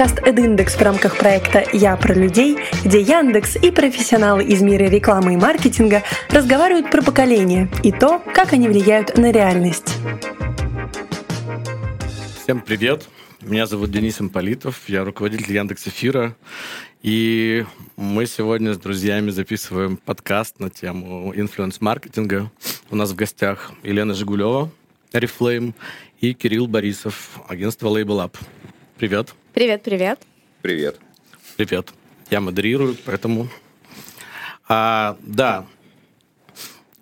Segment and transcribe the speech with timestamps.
[0.00, 2.56] подкаст «Эдиндекс» в рамках проекта «Я про людей»,
[2.86, 8.54] где Яндекс и профессионалы из мира рекламы и маркетинга разговаривают про поколения и то, как
[8.54, 9.94] они влияют на реальность.
[12.42, 13.10] Всем привет!
[13.42, 16.34] Меня зовут Денис Имполитов, я руководитель Яндекс Эфира,
[17.02, 17.66] и
[17.98, 22.50] мы сегодня с друзьями записываем подкаст на тему инфлюенс-маркетинга.
[22.90, 24.70] У нас в гостях Елена Жигулева,
[25.12, 25.74] Oriflame,
[26.22, 28.38] и Кирилл Борисов, агентство Label Up.
[28.96, 29.34] Привет.
[29.52, 30.20] Привет, привет.
[30.62, 31.00] Привет.
[31.56, 31.92] Привет.
[32.30, 33.48] Я модерирую, поэтому...
[34.68, 35.66] А, да.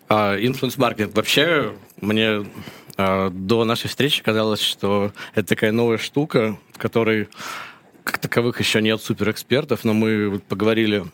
[0.08, 1.14] Инфлюенс-маркетинг.
[1.14, 2.46] Вообще, мне
[2.96, 7.28] а, до нашей встречи казалось, что это такая новая штука, в которой
[8.02, 11.04] как таковых еще нет суперэкспертов, но мы поговорили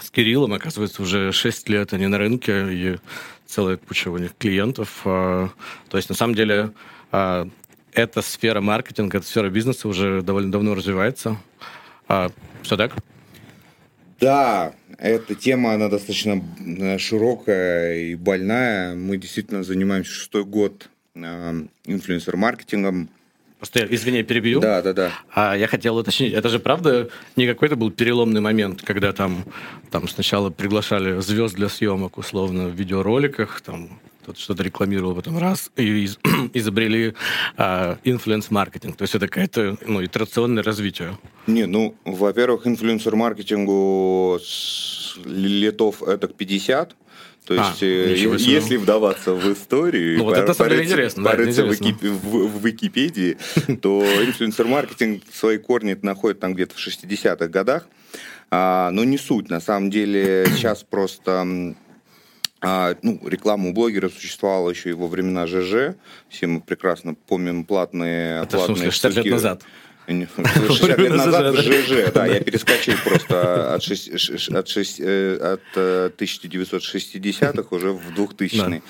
[0.00, 2.96] с Кириллом, оказывается, уже 6 лет они на рынке, и
[3.46, 5.02] целая куча у них клиентов.
[5.04, 5.50] А,
[5.88, 6.72] то есть, на самом деле,
[7.12, 7.48] а,
[7.94, 11.36] эта сфера маркетинга, эта сфера бизнеса уже довольно давно развивается.
[12.08, 12.30] А,
[12.62, 12.92] все так?
[14.20, 18.94] Да, эта тема, она достаточно э, широкая и больная.
[18.94, 21.20] Мы действительно занимаемся шестой год э,
[21.84, 23.08] инфлюенсер-маркетингом.
[23.58, 24.60] Просто, извини, перебью.
[24.60, 25.12] Да, да, да.
[25.32, 29.44] А я хотел уточнить, это же правда не какой-то был переломный момент, когда там,
[29.90, 33.88] там сначала приглашали звезд для съемок, условно, в видеороликах, там
[34.24, 36.18] кто-то что-то рекламировал, потом раз, и из,
[36.54, 37.14] изобрели
[37.56, 38.96] а, инфлюенс-маркетинг.
[38.96, 41.18] То есть это какое-то ну, итерационное развитие.
[41.46, 44.40] Не, ну, во-первых, инфлюенсер-маркетингу
[45.26, 46.96] лет этак 50,
[47.44, 51.68] то а, есть, а, если вдаваться в историю, ну, вот это порыться, интересно, порыться да,
[51.68, 53.36] в, Вики, в, в Википедии,
[53.82, 57.86] то инфлюенсер-маркетинг свои корни находит там где-то в 60-х годах.
[58.50, 59.50] А, но не суть.
[59.50, 61.74] На самом деле сейчас просто
[62.64, 65.96] а, ну, реклама у блогера существовала еще и во времена ЖЖ.
[66.28, 68.42] Все мы прекрасно помним платные...
[68.42, 69.62] Это, платные 60 лет назад.
[70.06, 77.68] 60 лет назад в ЖЖ, да, я перескочил просто от, 6, от, 6, от 1960-х
[77.70, 78.82] э, уже в 2000-е.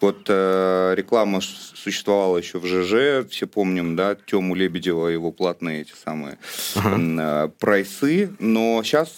[0.00, 5.92] Вот э, реклама существовала еще в ЖЖ, все помним, да, Тему Лебедева, его платные эти
[6.04, 6.38] самые
[6.74, 9.10] э, прайсы, но сейчас,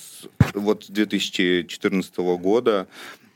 [0.53, 2.87] вот с 2014 года, а,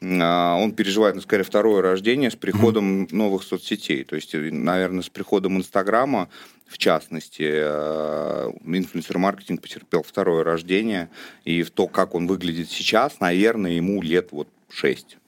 [0.00, 3.14] он переживает, ну, скорее, второе рождение с приходом mm-hmm.
[3.14, 4.04] новых соцсетей.
[4.04, 6.28] То есть, наверное, с приходом Инстаграма,
[6.66, 11.08] в частности, э, инфлюенсер-маркетинг потерпел второе рождение.
[11.44, 15.18] И в то, как он выглядит сейчас, наверное, ему лет вот шесть.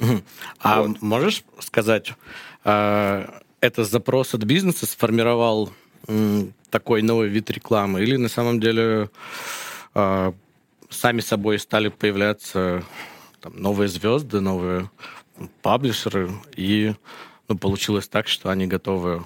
[0.00, 0.22] Mm-hmm.
[0.58, 1.02] А вот.
[1.02, 2.12] можешь сказать,
[2.64, 3.26] э,
[3.60, 5.72] это запрос от бизнеса сформировал
[6.70, 8.02] такой новый вид рекламы?
[8.02, 9.10] Или на самом деле
[9.94, 10.32] э,
[10.90, 12.84] сами собой стали появляться
[13.46, 14.90] там, новые звезды, новые
[15.62, 16.94] паблишеры, и
[17.48, 19.24] ну, получилось так, что они готовы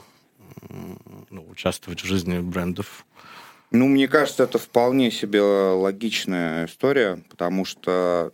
[1.30, 3.06] ну, участвовать в жизни брендов.
[3.70, 8.32] Ну, мне кажется, это вполне себе логичная история, потому что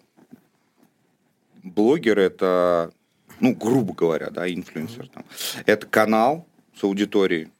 [1.62, 2.90] блогер это,
[3.38, 5.24] ну, грубо говоря, да, инфлюенсер, там,
[5.66, 7.50] это канал с аудиторией,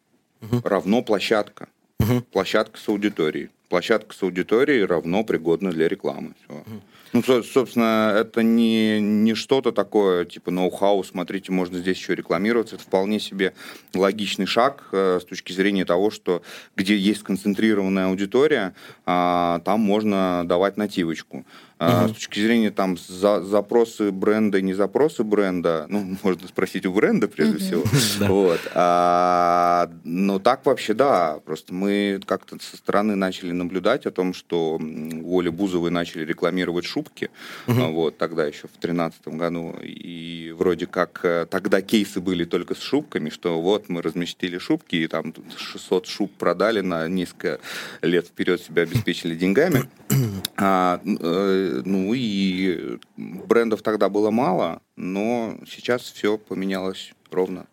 [0.41, 0.69] mm-hmm.
[0.69, 1.69] равно площадка.
[2.01, 2.23] Mm-hmm.
[2.33, 3.51] Площадка с аудиторией.
[3.69, 6.35] Площадка с аудиторией равно пригодна для рекламы.
[6.45, 6.55] Все.
[6.55, 6.81] Mm-hmm.
[7.13, 12.75] Ну, собственно, это не, не что-то такое, типа ноу-хау, смотрите, можно здесь еще рекламироваться.
[12.75, 13.55] Это вполне себе
[13.95, 16.43] логичный шаг э, с точки зрения того, что
[16.75, 18.75] где есть концентрированная аудитория,
[19.07, 21.47] э, там можно давать нативочку.
[21.79, 22.09] Uh-huh.
[22.09, 27.29] С точки зрения там за, запросы бренда, не запросы бренда, ну, можно спросить у бренда
[27.29, 27.85] прежде uh-huh.
[27.89, 28.27] всего.
[28.37, 28.61] Вот.
[28.75, 31.39] А, но так вообще да.
[31.45, 36.87] Просто мы как-то со стороны начали наблюдать о том, что у Оли Бузовой начали рекламировать
[36.87, 37.31] шубки.
[37.67, 37.93] Uh-huh.
[37.93, 39.75] Вот, тогда еще в 2013 году.
[39.83, 44.97] И вроде как э, тогда кейсы были только с шубками, что вот мы разместили шубки,
[44.97, 47.61] и там 600 шуб продали на несколько
[48.01, 49.85] лет вперед себя обеспечили деньгами.
[50.59, 57.67] А, э, ну и брендов тогда было мало, но сейчас все поменялось ровно.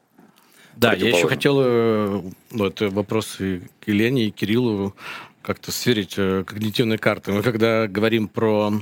[0.75, 2.22] Да, я еще хотел э,
[2.52, 4.96] вот, вопросы к Елене и Кириллу
[5.42, 7.31] как-то сверить э, когнитивные карты.
[7.31, 8.74] Мы когда говорим про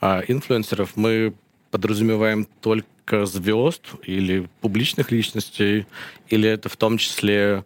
[0.00, 1.34] а, инфлюенсеров, мы
[1.70, 5.86] подразумеваем только звезд или публичных личностей,
[6.28, 7.64] или это в том числе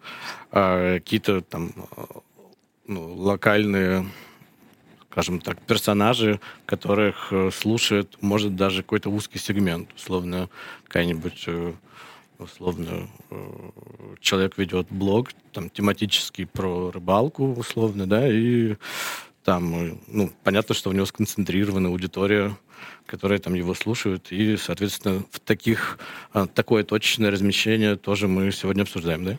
[0.50, 1.72] а, какие-то там
[2.86, 4.06] ну, локальные
[5.10, 10.48] скажем так, персонажи, которых э, слушает, может, даже какой-то узкий сегмент, условно,
[10.84, 11.72] какая-нибудь э,
[12.38, 13.60] условно, э,
[14.20, 18.76] человек ведет блог, там, тематический про рыбалку, условно, да, и
[19.44, 22.56] там, ну, понятно, что у него сконцентрирована аудитория,
[23.06, 25.98] которая там его слушает, и, соответственно, в таких,
[26.54, 29.38] такое точечное размещение тоже мы сегодня обсуждаем, да?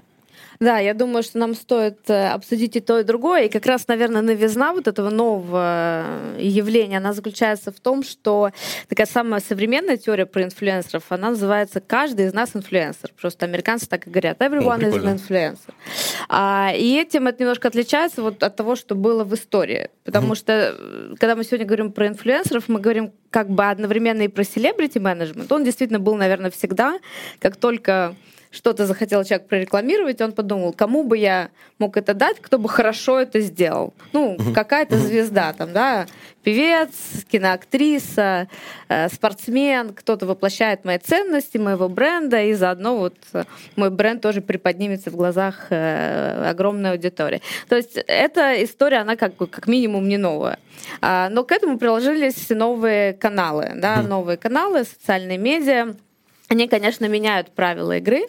[0.61, 3.45] Да, я думаю, что нам стоит э, обсудить и то, и другое.
[3.45, 6.05] И как раз, наверное, новизна вот этого нового
[6.37, 8.51] явления, она заключается в том, что
[8.87, 13.11] такая самая современная теория про инфлюенсеров, она называется «каждый из нас инфлюенсер».
[13.19, 15.73] Просто американцы так и говорят «everyone О, is an influencer».
[16.29, 19.89] А, и этим это немножко отличается вот от того, что было в истории.
[20.03, 20.35] Потому mm-hmm.
[20.35, 24.43] что, э, когда мы сегодня говорим про инфлюенсеров, мы говорим как бы одновременно и про
[24.43, 25.51] селебрити менеджмент.
[25.51, 26.99] Он действительно был, наверное, всегда,
[27.39, 28.15] как только
[28.51, 31.49] что-то захотел человек прорекламировать, он подумал, кому бы я
[31.79, 33.93] мог это дать, кто бы хорошо это сделал.
[34.11, 36.05] Ну, какая-то звезда там, да,
[36.43, 36.89] певец,
[37.31, 38.47] киноактриса,
[38.89, 43.43] э, спортсмен, кто-то воплощает мои ценности, моего бренда, и заодно вот э,
[43.75, 47.41] мой бренд тоже приподнимется в глазах э, огромной аудитории.
[47.69, 50.59] То есть эта история, она как, как минимум не новая.
[50.99, 55.95] А, но к этому приложились новые каналы, да, новые каналы, социальные медиа,
[56.51, 58.27] они, конечно, меняют правила игры.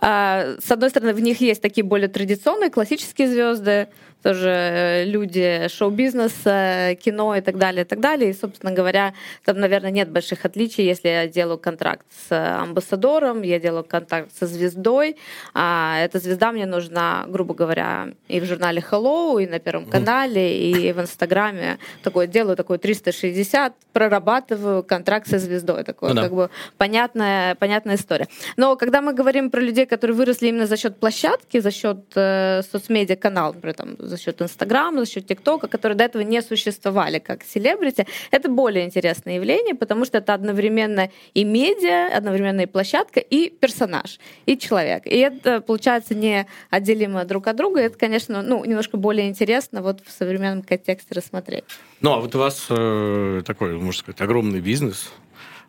[0.00, 3.88] А, с одной стороны, в них есть такие более традиционные классические звезды,
[4.26, 8.30] тоже э, люди шоу-бизнеса, кино и так далее, и так далее.
[8.30, 9.14] И, собственно говоря,
[9.44, 14.46] там, наверное, нет больших отличий, если я делаю контракт с амбассадором, я делаю контракт со
[14.46, 15.16] звездой.
[15.54, 20.58] А эта звезда мне нужна, грубо говоря, и в журнале Hello, и на Первом канале,
[20.58, 21.78] и в Инстаграме.
[22.02, 25.84] Такое делаю, такое 360, прорабатываю контракт со звездой.
[25.84, 26.22] Такое, ну, да.
[26.22, 28.26] как бы понятная, понятная история.
[28.56, 32.62] Но когда мы говорим про людей, которые выросли именно за счет площадки, за счет э,
[32.72, 37.18] соцмедиа канала, например, там, за счет Инстаграма, за счет ТикТока, которые до этого не существовали
[37.18, 43.20] как селебрити, это более интересное явление, потому что это одновременно и медиа, одновременно и площадка,
[43.20, 45.06] и персонаж, и человек.
[45.06, 47.80] И это, получается, не отделимо друг от друга.
[47.80, 51.64] Это, конечно, ну, немножко более интересно вот в современном контексте рассмотреть.
[52.00, 55.10] Ну, а вот у вас э, такой, можно сказать, огромный бизнес.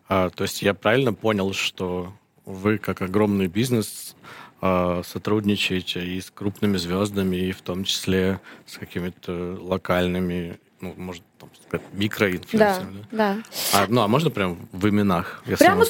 [0.08, 2.12] А, то есть я правильно понял, что
[2.44, 4.16] вы как огромный бизнес
[4.60, 11.22] а, сотрудничаете и с крупными звездами, и в том числе с какими-то локальными, ну, может,
[11.38, 11.50] там,
[11.92, 13.04] микроинфлюенсерами.
[13.12, 13.42] Да, да.
[13.72, 15.42] А, ну, а можно прям в именах?
[15.58, 15.88] Прямо вас...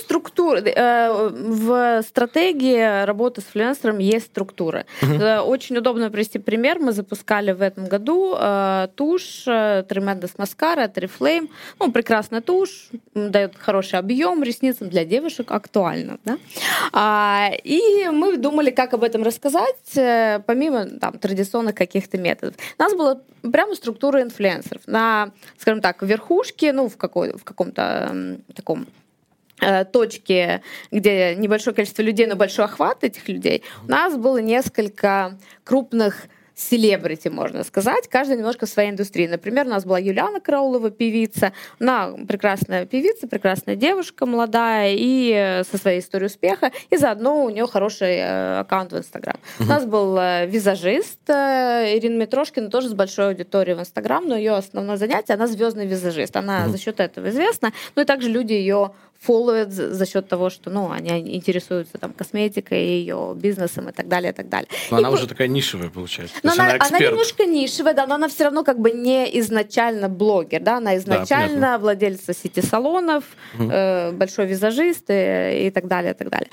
[0.48, 0.72] структура.
[0.74, 4.86] Э, в стратегии работы с фрилансером есть структура.
[5.02, 5.50] Угу.
[5.50, 6.78] Очень удобно привести пример.
[6.78, 11.48] Мы запускали в этом году э, тушь Tremendous Mascara, Triflame.
[11.78, 16.18] Ну, прекрасная тушь, дает хороший объем ресницам для девушек, актуально.
[16.24, 16.38] Да?
[16.92, 19.92] А, и мы думали, как об этом рассказать,
[20.46, 22.56] помимо там, традиционных каких-то методов.
[22.78, 23.20] У нас была
[23.52, 24.82] прямо структура инфлюенсеров.
[24.86, 28.86] На скажем так, верхушке, ну, в, какой, в каком-то таком
[29.60, 35.38] э, точке, где небольшое количество людей, но большой охват этих людей, у нас было несколько
[35.64, 36.28] крупных
[36.58, 39.28] селебрити, можно сказать, каждый немножко в своей индустрии.
[39.28, 41.52] Например, у нас была Юлиана Краулова, певица.
[41.78, 47.50] Она прекрасная певица, прекрасная девушка, молодая, и э, со своей историей успеха, и заодно у
[47.50, 49.36] нее хороший э, аккаунт в Инстаграм.
[49.36, 49.64] Uh-huh.
[49.64, 50.16] У нас был
[50.48, 55.86] визажист Ирина Митрошкина, тоже с большой аудиторией в Инстаграм, но ее основное занятие, она звездный
[55.86, 56.36] визажист.
[56.36, 56.70] Она uh-huh.
[56.70, 57.72] за счет этого известна.
[57.94, 58.90] Ну и также люди ее
[59.20, 64.30] фолловят за счет того, что ну, они интересуются там, косметикой, ее бизнесом и так далее,
[64.30, 64.68] и так далее.
[64.90, 65.14] Но и она по...
[65.14, 66.36] уже такая нишевая, получается.
[66.42, 70.08] Но она, она, она немножко нишевая, да, но она все равно как бы не изначально
[70.08, 73.24] блогер, да, она изначально да, владельца сети-салонов,
[73.54, 73.68] угу.
[73.70, 76.50] э, большой визажист и, и так далее, и так далее.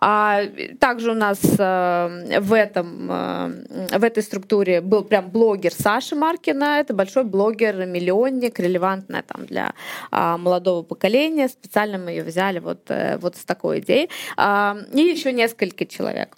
[0.00, 0.42] А
[0.80, 6.80] также у нас э, в этом, э, в этой структуре был прям блогер Саша Маркина,
[6.80, 9.72] это большой блогер, миллионник, релевантная там для
[10.10, 14.08] э, молодого поколения, специально мы ее взяли вот, э, вот с такой идеей.
[14.36, 16.36] А, и еще несколько человек.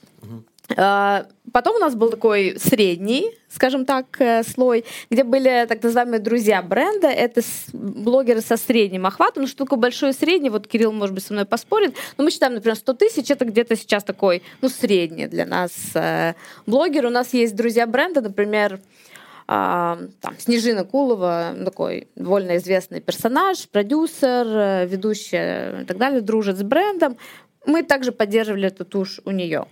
[0.77, 6.21] А, потом у нас был такой средний, скажем так, э, слой, где были так называемые
[6.21, 7.09] друзья бренда.
[7.09, 7.41] Это
[7.73, 9.43] блогеры со средним охватом.
[9.43, 10.50] Ну, что такое большой и средний?
[10.50, 11.95] Вот Кирилл, может быть, со мной поспорит.
[12.19, 13.31] Но мы считаем, например, 100 тысяч.
[13.31, 16.35] Это где-то сейчас такой, ну, средний для нас э,
[16.67, 17.07] блогер.
[17.07, 18.81] У нас есть друзья бренда, например,
[19.50, 26.62] там, Снежина Кулова, такой довольно известный персонаж, продюсер, э, ведущая и так далее, дружит с
[26.62, 27.16] брендом
[27.67, 29.67] мы также поддерживали эту тушь у нее.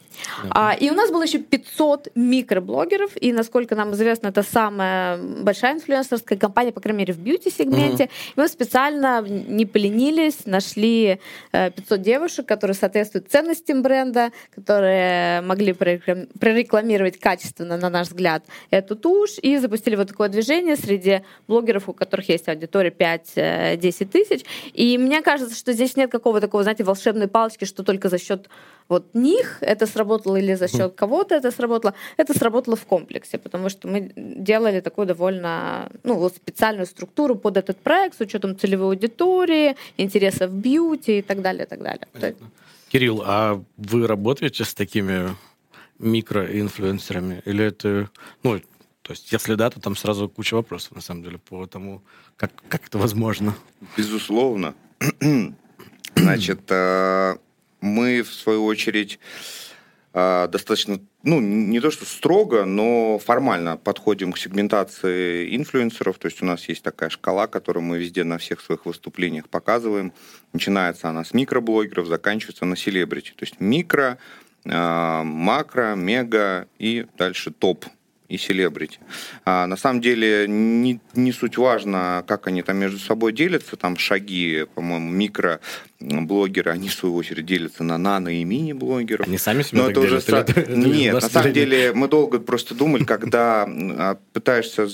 [0.51, 5.75] А, и у нас было еще 500 микроблогеров, и, насколько нам известно, это самая большая
[5.75, 8.05] инфлюенсерская компания, по крайней мере, в бьюти-сегменте.
[8.05, 8.33] Uh-huh.
[8.37, 11.21] И мы специально не поленились, нашли
[11.53, 18.97] 500 э, девушек, которые соответствуют ценностям бренда, которые могли прорекламировать качественно, на наш взгляд, эту
[18.97, 24.45] тушь, и запустили вот такое движение среди блогеров, у которых есть аудитория 5-10 э, тысяч.
[24.75, 28.19] И мне кажется, что здесь нет какого такого, знаете, волшебной палочки, что что только за
[28.19, 28.49] счет
[28.89, 33.69] вот них это сработало или за счет кого-то это сработало, это сработало в комплексе, потому
[33.69, 39.77] что мы делали такую довольно ну, специальную структуру под этот проект с учетом целевой аудитории,
[39.97, 42.09] интересов бьюти и так далее, и так далее.
[42.13, 42.51] Понятно.
[42.89, 45.37] Кирилл, а вы работаете с такими
[46.01, 47.43] микроинфлюенсерами?
[47.45, 48.11] Или это,
[48.43, 48.59] ну,
[49.03, 52.03] то есть, если да, то там сразу куча вопросов, на самом деле, по тому,
[52.37, 53.55] как, как это возможно.
[53.97, 54.75] Безусловно.
[56.17, 57.37] Значит, э,
[57.81, 59.19] мы, в свою очередь,
[60.15, 66.19] э, достаточно, ну, не то что строго, но формально подходим к сегментации инфлюенсеров.
[66.19, 70.13] То есть у нас есть такая шкала, которую мы везде на всех своих выступлениях показываем.
[70.53, 73.31] Начинается она с микроблогеров, заканчивается на селебрити.
[73.31, 74.19] То есть микро,
[74.65, 77.85] э, макро, мега и дальше топ
[78.29, 78.99] и селебрити.
[79.45, 83.97] А, на самом деле не, не суть важно, как они там между собой делятся, там
[83.97, 85.61] шаги, по-моему, микро
[86.01, 89.27] блогеры, они в свою очередь делятся на нано и мини-блогеров.
[89.27, 90.47] Они сами себя Но это уже са...
[90.69, 94.89] Нет, на самом деле мы долго просто думали, когда а, пытаешься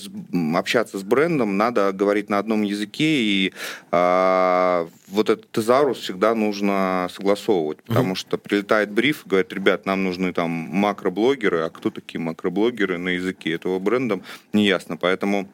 [0.55, 3.53] общаться с брендом, надо говорить на одном языке, и
[3.91, 8.17] а, вот этот тезарус всегда нужно согласовывать, потому угу.
[8.17, 13.53] что прилетает бриф, говорит, ребят, нам нужны там макроблогеры, а кто такие макроблогеры на языке
[13.53, 14.21] этого бренда,
[14.55, 15.51] не ясно, поэтому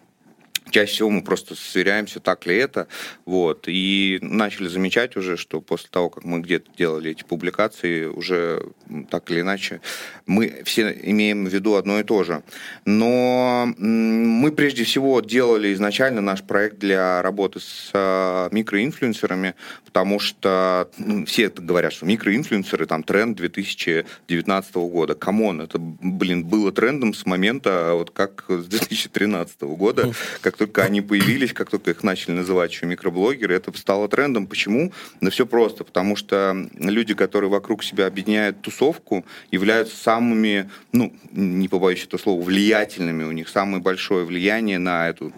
[0.70, 2.86] Чаще всего мы просто сверяемся, так ли это.
[3.26, 3.64] Вот.
[3.66, 8.62] И начали замечать уже, что после того, как мы где-то делали эти публикации, уже
[9.10, 9.80] так или иначе
[10.26, 12.42] мы все имеем в виду одно и то же.
[12.84, 20.88] Но мы прежде всего делали изначально наш проект для работы с а, микроинфлюенсерами, потому что
[20.98, 25.14] ну, все говорят, что микроинфлюенсеры, там, тренд 2019 года.
[25.14, 30.12] Come on, это, блин, было трендом с момента, вот как с 2013 года,
[30.42, 34.46] как только они появились, как только их начали называть еще микроблогеры, это стало трендом.
[34.46, 34.92] Почему?
[35.22, 41.66] Да все просто, потому что люди, которые вокруг себя объединяют тусовку, являются самыми, ну, не
[41.68, 43.24] побоюсь этого слова, влиятельными.
[43.24, 45.32] У них самое большое влияние на эту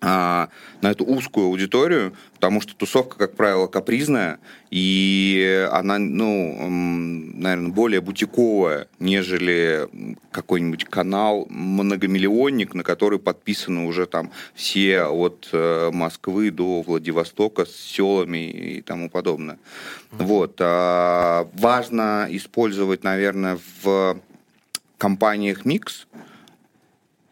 [0.00, 0.48] на
[0.82, 4.38] эту узкую аудиторию, потому что тусовка, как правило, капризная,
[4.70, 6.68] и она, ну,
[7.34, 9.88] наверное, более бутиковая, нежели
[10.30, 17.74] какой-нибудь канал многомиллионник, на который подписаны уже там все от э, Москвы до Владивостока с
[17.74, 19.58] селами и тому подобное.
[20.10, 20.56] Вот.
[20.60, 24.18] А, важно использовать, наверное, в
[24.98, 26.06] компаниях микс,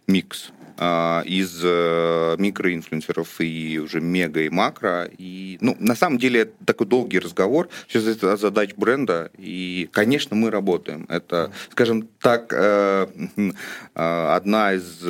[0.07, 5.09] микс, а, из э, микроинфлюенсеров и уже мега и макро.
[5.19, 7.69] И, ну, на самом деле, это такой долгий разговор.
[7.89, 9.31] Сейчас это задач бренда.
[9.39, 11.07] И, конечно, мы работаем.
[11.09, 13.51] Это, скажем так, э, э,
[13.95, 15.01] одна из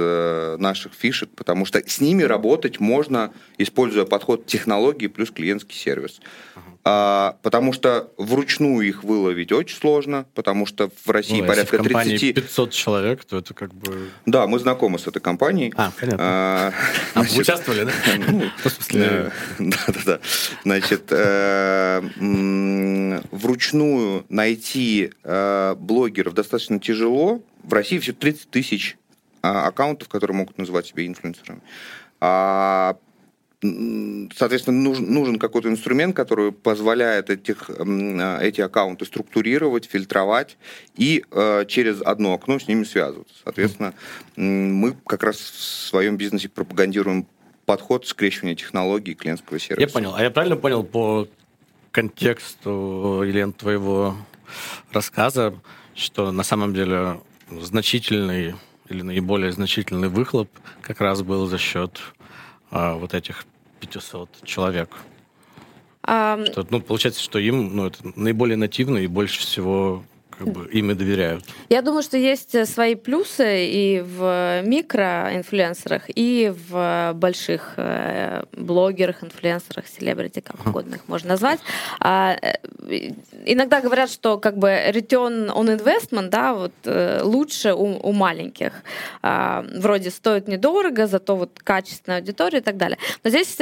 [0.60, 6.20] наших фишек, потому что с ними работать можно, используя подход технологии плюс клиентский сервис.
[6.86, 11.94] А, потому что вручную их выловить очень сложно, потому что в России ну, порядка если
[11.94, 12.34] в 30...
[12.34, 14.10] 500 человек, то это как бы...
[14.26, 15.72] Да, мы знакомы с этой компанией.
[15.76, 16.18] А, понятно.
[16.20, 16.72] А,
[17.14, 17.92] а вы участвовали, да?
[18.28, 18.42] Ну,
[18.92, 20.20] э, да, да, да.
[20.62, 22.02] Значит, э,
[23.30, 27.40] вручную найти э, блогеров достаточно тяжело.
[27.62, 28.98] В России все 30 тысяч
[29.40, 31.60] а, аккаунтов, которые могут называть себя инфлюенсерами.
[32.20, 32.96] А
[34.36, 40.58] соответственно, нужен, нужен какой-то инструмент, который позволяет этих, эти аккаунты структурировать, фильтровать
[40.96, 43.34] и э, через одно окно с ними связываться.
[43.42, 43.94] Соответственно,
[44.36, 47.26] мы как раз в своем бизнесе пропагандируем
[47.64, 49.80] подход скрещивания технологий клиентского сервиса.
[49.80, 50.14] Я понял.
[50.14, 51.26] А я правильно понял по
[51.90, 54.16] контексту, Елен, твоего
[54.92, 55.54] рассказа,
[55.94, 58.54] что на самом деле значительный
[58.90, 60.50] или наиболее значительный выхлоп
[60.82, 62.00] как раз был за счет
[62.70, 63.46] а, вот этих
[63.86, 64.90] 500 человек.
[66.02, 66.44] А...
[66.46, 70.04] Что, ну, получается, что им ну, это наиболее нативно и больше всего
[70.38, 71.44] как бы ими доверяют.
[71.68, 79.22] Я думаю, что есть э, свои плюсы и в микроинфлюенсерах, и в больших э, блогерах,
[79.22, 81.60] инфлюенсерах, селебрити, как угодно их можно назвать.
[82.00, 83.12] А, э,
[83.44, 86.72] иногда говорят, что как бы return on investment, да, вот
[87.22, 88.72] лучше у, у маленьких.
[89.22, 92.98] А, вроде стоит недорого, зато вот качественная аудитория и так далее.
[93.22, 93.56] Но здесь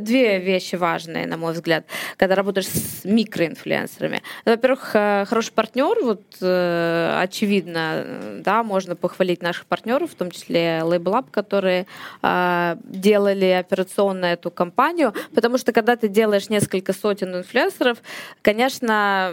[0.00, 1.84] две вещи важные, на мой взгляд,
[2.16, 4.22] когда работаешь с микроинфлюенсерами.
[4.44, 4.90] Во-первых,
[5.28, 11.86] хороший партнер, вот э, очевидно, да, можно похвалить наших партнеров, в том числе LabelUp, которые
[12.22, 17.98] э, делали операционно эту компанию, потому что когда ты делаешь несколько сотен инфлюенсеров,
[18.42, 19.30] конечно,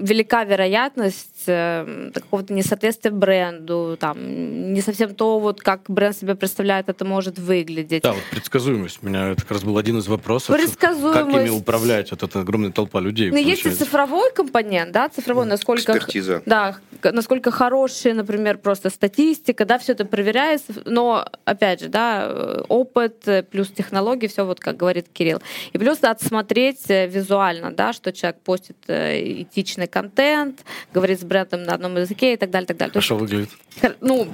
[0.00, 6.88] велика вероятность э, какого-то несоответствия бренду, там, не совсем то, вот как бренд себя представляет,
[6.88, 8.02] это может выглядеть.
[8.02, 8.98] Да, вот предсказуемость.
[9.02, 10.56] У меня это как раз был один из вопросов.
[10.56, 11.32] Предсказуемость.
[11.32, 12.10] Как ими управлять?
[12.10, 13.30] Вот эта огромная толпа людей.
[13.30, 16.42] Ну, есть и цифровой компонент, да, цифровой, насколько экспертиза.
[16.46, 23.26] Да, насколько хорошая, например, просто статистика, да, все это проверяется, но, опять же, да, опыт
[23.50, 25.40] плюс технологии, все вот как говорит Кирилл.
[25.72, 31.96] И плюс отсмотреть визуально, да, что человек постит этичный контент, говорит с брендом на одном
[31.96, 32.92] языке и так далее, так далее.
[32.92, 33.50] Хорошо есть, выглядит.
[34.00, 34.28] Ну,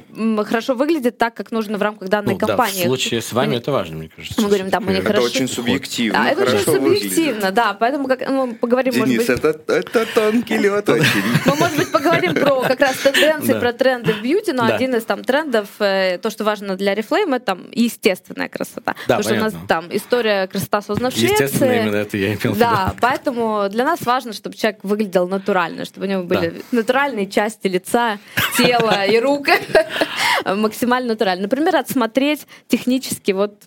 [0.45, 2.79] хорошо выглядит так, как нужно в рамках данной ну, компании.
[2.79, 4.41] Да, в случае с вами мы, это важно, мне кажется.
[4.41, 5.27] Мы говорим, там, мы не Это хорошо.
[5.27, 6.19] очень субъективно.
[6.19, 7.55] Да, это очень субъективно, выглядит.
[7.55, 9.45] да, поэтому как, мы поговорим, Денис, может быть...
[9.45, 11.23] это, это тонкий лед очень.
[11.67, 15.25] Может быть, поговорим про как раз тенденции, про тренды в бьюти, но один из там
[15.25, 18.95] трендов, э, то, что важно для Reflame, это там естественная красота.
[19.09, 21.45] Да, Потому что у нас там история красота создана в Швеции.
[21.45, 22.59] Естественно, именно это я имел в виду.
[22.59, 27.67] Да, поэтому для нас важно, чтобы человек выглядел натурально, чтобы у него были натуральные части
[27.67, 28.19] лица,
[28.57, 29.49] тела и рук
[30.45, 31.43] максимально натурально.
[31.43, 33.63] Например, отсмотреть технически вот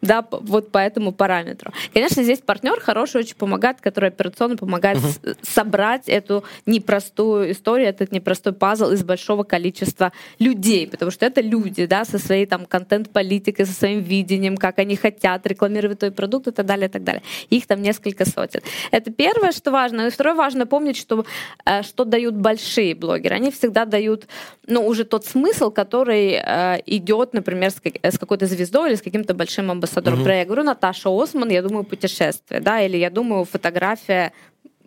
[0.00, 1.72] да, вот по этому параметру.
[1.92, 5.36] Конечно, здесь партнер хороший очень помогает, который операционно помогает uh-huh.
[5.42, 11.86] собрать эту непростую историю, этот непростой пазл из большого количества людей, потому что это люди,
[11.86, 16.52] да, со своей там контент-политикой, со своим видением, как они хотят рекламировать твой продукт и
[16.52, 17.22] так далее, и так далее.
[17.50, 18.60] Их там несколько сотен.
[18.92, 20.06] Это первое, что важно.
[20.06, 21.24] И второе, важно помнить, что,
[21.64, 23.34] э, что дают большие блогеры.
[23.34, 24.28] Они всегда дают,
[24.66, 29.34] ну, уже тот смысл, который э, идет, например, с, с какой-то звездой или с каким-то
[29.34, 30.28] большим амбассадором амбассадор угу.
[30.28, 34.32] Я говорю, Наташа Осман, я думаю, путешествие, да, или я думаю, фотография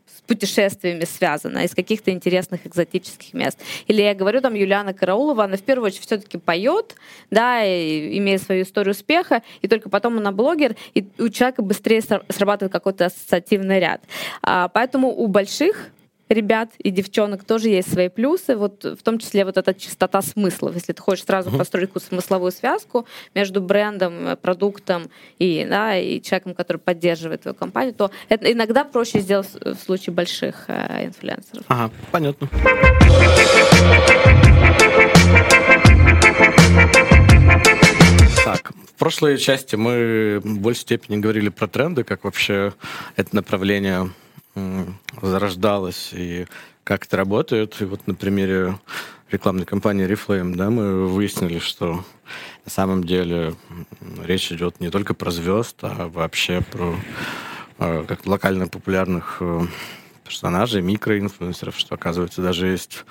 [0.08, 3.60] с путешествиями связана, из каких-то интересных экзотических мест.
[3.88, 6.96] Или я говорю, там, Юлиана Караулова, она в первую очередь все-таки поет,
[7.30, 12.02] да, и, имея свою историю успеха, и только потом она блогер, и у человека быстрее
[12.02, 14.02] срабатывает какой-то ассоциативный ряд.
[14.42, 15.90] А, поэтому у больших
[16.32, 20.76] ребят и девчонок тоже есть свои плюсы, вот в том числе вот эта чистота смыслов.
[20.76, 21.58] Если ты хочешь сразу uh-huh.
[21.58, 25.10] построить какую-то смысловую связку между брендом, э, продуктом
[25.40, 30.14] и, да, и человеком, который поддерживает твою компанию, то это иногда проще сделать в случае
[30.14, 31.64] больших э, инфлюенсеров.
[31.68, 32.50] Ага, понятно.
[38.44, 42.74] Так, в прошлой части мы в большей степени говорили про тренды, как вообще
[43.16, 44.10] это направление
[45.22, 46.46] зарождалось и
[46.84, 47.80] как это работает.
[47.82, 48.80] И вот на примере
[49.32, 52.04] рекламной кампании Reflame, да, мы выяснили, что
[52.66, 53.56] на самом деле
[54.24, 56.96] речь идет не только про звезд, а вообще про
[57.80, 59.62] э, как локально популярных э,
[60.24, 63.06] персонажей, микроинфлюенсеров, что, оказывается, даже есть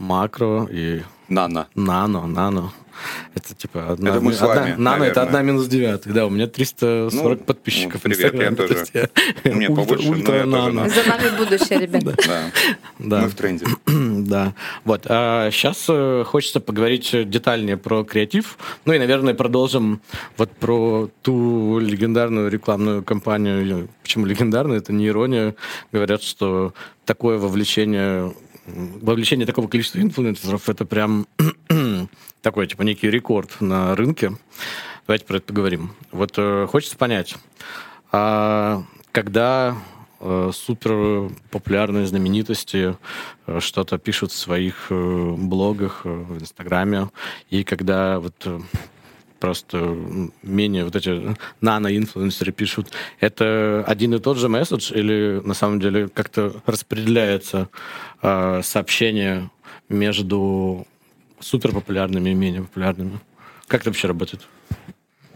[0.00, 1.02] макро и...
[1.28, 1.68] Нано.
[1.76, 2.72] Нано, нано.
[3.34, 6.12] Это типа одна, это мы с вами, одна, нано это одна минус девятых.
[6.12, 8.84] Да, у меня 340 ну, подписчиков ну, привет, я тоже.
[8.92, 10.88] Я, у меня ультра, побольше, ультра нано.
[10.88, 12.16] За нами будущее, ребята.
[12.26, 12.40] Да.
[12.98, 13.20] да.
[13.22, 13.66] Мы в тренде.
[13.86, 14.54] да.
[14.84, 15.06] Вот.
[15.08, 18.58] А сейчас э, хочется поговорить детальнее про креатив.
[18.84, 20.00] Ну и, наверное, продолжим
[20.36, 23.88] вот про ту легендарную рекламную кампанию.
[24.02, 24.78] Почему легендарную?
[24.78, 25.54] Это не ирония.
[25.92, 28.34] Говорят, что такое вовлечение
[29.02, 31.26] вовлечение такого количества инфлюенсеров это прям
[32.42, 34.32] такой, типа, некий рекорд на рынке.
[35.06, 35.92] Давайте про это поговорим.
[36.12, 37.36] Вот э, хочется понять,
[38.12, 39.76] а когда
[40.20, 42.96] э, супер популярные знаменитости
[43.46, 47.08] э, что-то пишут в своих э, блогах, э, в Инстаграме,
[47.48, 48.60] и когда вот э,
[49.40, 49.96] просто
[50.42, 56.08] менее вот эти нано-инфлюенсеры пишут, это один и тот же месседж или на самом деле
[56.08, 57.68] как-то распределяется
[58.22, 59.50] э, сообщение
[59.88, 60.86] между
[61.40, 63.18] супер популярными и менее популярными?
[63.66, 64.46] Как это вообще работает?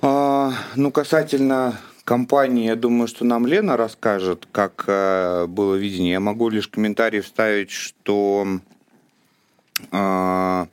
[0.02, 6.12] А, ну, касательно компании, я думаю, что нам Лена расскажет, как э, было видение.
[6.12, 8.46] Я могу лишь комментарий вставить, что
[9.90, 10.66] э,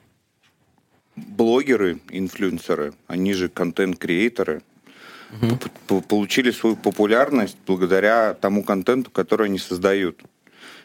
[1.15, 4.61] блогеры, инфлюенсеры, они же контент-креаторы,
[5.41, 6.01] угу.
[6.01, 10.21] получили свою популярность благодаря тому контенту, который они создают.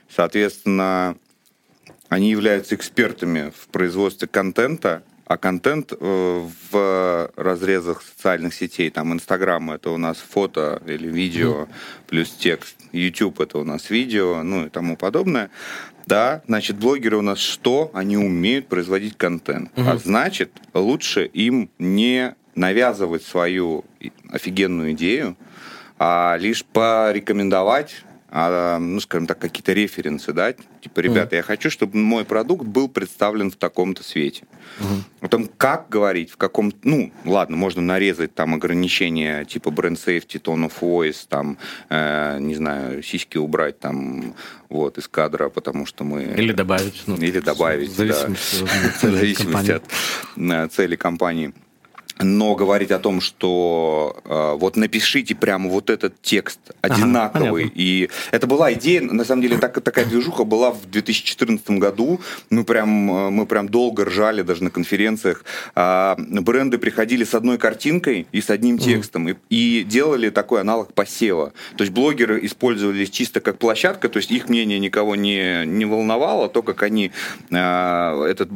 [0.08, 1.16] Соответственно,
[2.08, 9.72] они являются экспертами в производстве контента, а контент э, в разрезах социальных сетей, там Инстаграм
[9.72, 11.68] это у нас фото или видео mm.
[12.06, 15.50] плюс текст, YouTube это у нас видео, ну и тому подобное.
[16.06, 17.90] Да, значит, блогеры у нас что?
[17.92, 19.70] Они умеют производить контент.
[19.74, 19.90] Mm-hmm.
[19.90, 23.84] А значит, лучше им не навязывать свою
[24.30, 25.36] офигенную идею,
[25.98, 28.04] а лишь порекомендовать
[28.78, 31.38] ну, скажем так, какие-то референсы, да, типа, ребята, mm.
[31.38, 34.44] я хочу, чтобы мой продукт был представлен в таком-то свете.
[34.78, 35.02] Mm-hmm.
[35.20, 40.70] Потом, как говорить, в каком, ну, ладно, можно нарезать там ограничения, типа бренд safety, tone
[40.70, 41.56] of voice, там,
[41.88, 44.34] э, не знаю, сиськи убрать там,
[44.68, 46.24] вот, из кадра, потому что мы...
[46.24, 47.04] Или добавить.
[47.06, 51.54] Ну, или добавить, в зависимости, да, в зависимости от цели компании.
[52.18, 57.64] Но говорить о том, что э, вот напишите прямо вот этот текст одинаковый.
[57.64, 62.20] Ага, и это была идея, на самом деле так, такая движуха была в 2014 году.
[62.50, 65.44] Мы прям, э, мы прям долго ржали даже на конференциях.
[65.74, 69.36] Э, бренды приходили с одной картинкой и с одним текстом mm.
[69.50, 71.52] и, и делали такой аналог посева.
[71.76, 76.48] То есть блогеры использовались чисто как площадка, то есть их мнение никого не, не волновало,
[76.48, 77.12] то, как они
[77.50, 78.48] э, этот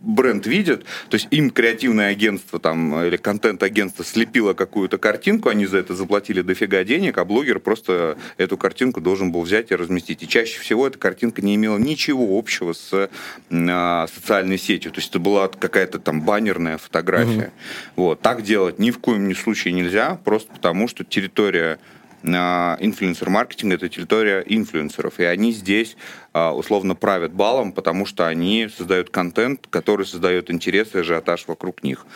[0.00, 5.78] бренд видят, то есть им креативное агентство там или контент-агентство слепило какую-то картинку, они за
[5.78, 10.22] это заплатили дофига денег, а блогер просто эту картинку должен был взять и разместить.
[10.22, 13.10] И чаще всего эта картинка не имела ничего общего с
[13.50, 17.52] а, социальной сетью, то есть это была какая-то там баннерная фотография.
[17.96, 18.02] Угу.
[18.04, 18.20] Вот.
[18.20, 21.78] Так делать ни в коем случае нельзя, просто потому что территория
[22.22, 25.96] инфлюенсер-маркетинг– это территория инфлюенсеров, и они здесь
[26.32, 31.82] а, условно правят балом, потому что они создают контент, который создает интерес и ажиотаж вокруг
[31.82, 32.06] них.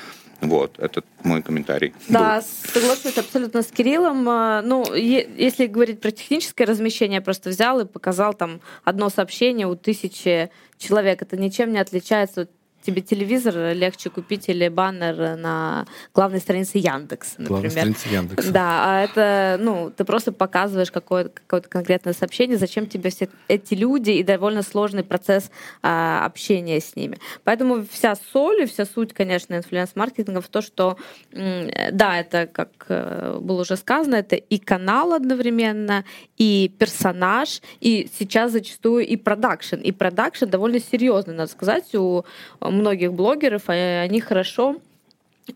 [0.42, 1.94] Вот, это мой комментарий.
[2.08, 2.72] Да, был.
[2.72, 4.28] соглашусь абсолютно с Кириллом.
[4.28, 9.68] А, ну, если говорить про техническое размещение, я просто взял и показал там одно сообщение
[9.68, 11.22] у тысячи человек.
[11.22, 12.50] Это ничем не отличается от
[12.82, 17.48] тебе телевизор легче купить или баннер на главной странице Яндекса, например.
[17.48, 18.52] Главной странице Яндекса.
[18.52, 23.74] Да, а это, ну, ты просто показываешь какое-то, какое-то конкретное сообщение, зачем тебе все эти
[23.74, 25.50] люди и довольно сложный процесс
[25.82, 27.18] а, общения с ними.
[27.44, 30.96] Поэтому вся соль и вся суть, конечно, инфлюенс-маркетинга в то, что,
[31.32, 36.04] да, это, как э, было уже сказано, это и канал одновременно,
[36.36, 39.76] и персонаж, и сейчас зачастую и продакшн.
[39.76, 42.24] И продакшн довольно серьезный, надо сказать, у
[42.72, 44.76] многих блогеров, они хорошо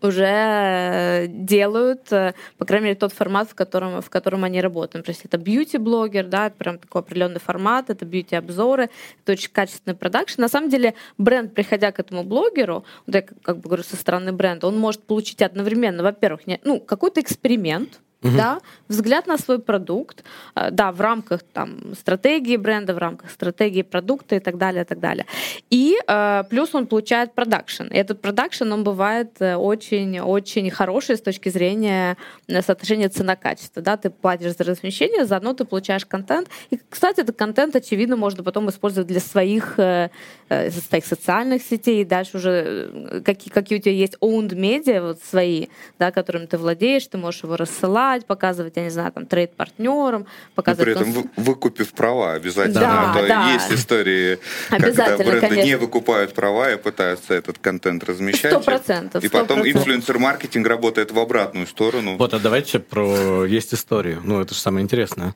[0.01, 5.05] уже делают, э, по крайней мере, тот формат, в котором, в котором они работают.
[5.05, 8.89] То есть это бьюти-блогер, да, это прям такой определенный формат, это бьюти-обзоры,
[9.23, 10.41] это очень качественный продакшн.
[10.41, 14.33] На самом деле бренд, приходя к этому блогеру, вот я как бы говорю со стороны
[14.33, 18.35] бренда, он может получить одновременно, во-первых, ну, какой-то эксперимент, угу.
[18.37, 20.23] да, взгляд на свой продукт,
[20.55, 24.85] э, да, в рамках там стратегии бренда, в рамках стратегии продукта и так далее, и
[24.85, 25.25] так далее.
[25.69, 27.83] И э, плюс он получает продакшн.
[27.89, 34.55] Этот продакшн, он бывает очень-очень э, хороший с точки зрения соотношения цена-качество, да, ты платишь
[34.55, 36.49] за размещение, заодно ты получаешь контент.
[36.69, 42.37] И, кстати, этот контент, очевидно, можно потом использовать для своих, своих социальных сетей, и дальше
[42.37, 45.67] уже какие, какие у тебя есть owned media, вот свои,
[45.99, 50.25] да, которыми ты владеешь, ты можешь его рассылать, продавать, показывать, я не знаю, там, трейд-партнерам,
[50.55, 50.95] показывать...
[50.95, 52.79] Но при этом выкупив права обязательно.
[52.79, 53.53] Да, Это да.
[53.53, 55.65] Есть истории, когда бренды конечно.
[55.65, 58.51] не выкупают права и пытаются этот контент размещать.
[58.51, 59.23] Сто процентов.
[59.23, 62.17] И потом инфлюенсер-маркетинг работает в обратную сторону.
[62.17, 64.17] Вот, а давайте про есть истории.
[64.23, 65.35] Ну, это же самое интересное.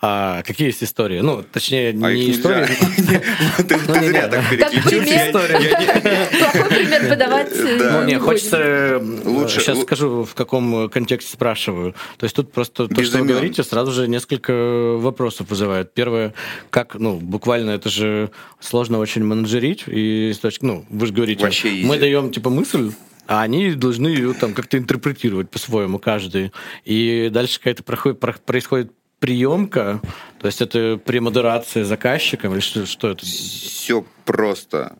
[0.00, 1.20] А какие есть истории?
[1.20, 2.66] Ну, точнее, а не истории.
[3.56, 5.30] Ты зря так переключился.
[6.38, 9.00] Плохой пример подавать Ну, не, хочется...
[9.24, 9.60] Лучше.
[9.60, 11.94] Сейчас скажу, в каком контексте спрашиваю.
[12.18, 14.52] То есть тут просто то, что вы говорите, сразу же несколько
[14.96, 15.92] вопросов вызывает.
[15.94, 16.34] Первое,
[16.70, 21.98] как, ну, буквально это же сложно очень менеджерить, и ну, вы же говорите, Вообще мы
[21.98, 22.92] даем, типа, мысль,
[23.26, 26.52] а они должны ее там как-то интерпретировать по-своему каждый.
[26.84, 30.00] И дальше какая-то проходит, происходит приемка,
[30.38, 33.24] то есть это премодерация заказчиком или что, что это?
[33.24, 34.96] Все просто.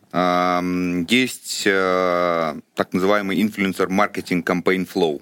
[1.09, 5.21] Есть э, так называемый инфлюенсер маркетинг campaign flow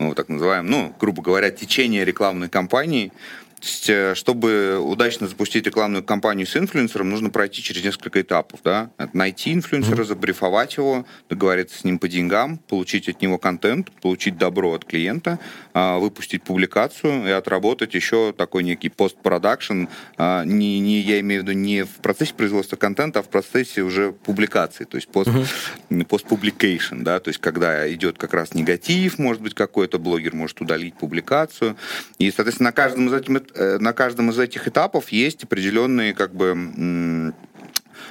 [0.00, 3.12] ну, так называем, ну, грубо говоря, течение рекламной кампании,
[3.60, 8.60] чтобы удачно запустить рекламную кампанию с инфлюенсером, нужно пройти через несколько этапов.
[8.64, 8.90] Да?
[9.12, 14.72] Найти инфлюенсера, забрифовать его, договориться с ним по деньгам, получить от него контент, получить добро
[14.72, 15.38] от клиента,
[15.74, 19.84] а, выпустить публикацию и отработать еще такой некий постпродакшн.
[20.16, 23.82] А, не, не, я имею в виду не в процессе производства контента, а в процессе
[23.82, 26.04] уже публикации, то есть пост, uh-huh.
[26.04, 30.94] постпубликейшн, да, то есть когда идет как раз негатив, может быть, какой-то блогер может удалить
[30.94, 31.76] публикацию.
[32.18, 36.34] И, соответственно, на каждом из этих Э, на каждом из этих этапов есть определенные как
[36.34, 37.32] бы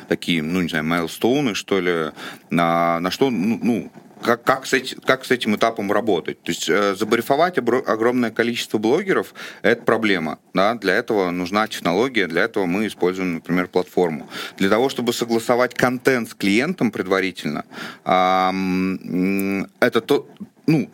[0.08, 2.12] такие, ну, не знаю, майлстоуны, что ли,
[2.50, 6.42] на, на что, ну, ну как, как, с эти, как с этим этапом работать.
[6.42, 10.40] То есть э, забарифовать огромное количество блогеров– это проблема.
[10.54, 10.76] Да?
[10.76, 14.30] Для этого нужна технология, для этого мы используем, например, платформу.
[14.58, 17.66] Для того, чтобы согласовать контент с клиентом предварительно,
[18.06, 20.28] э, это то,
[20.68, 20.90] ну,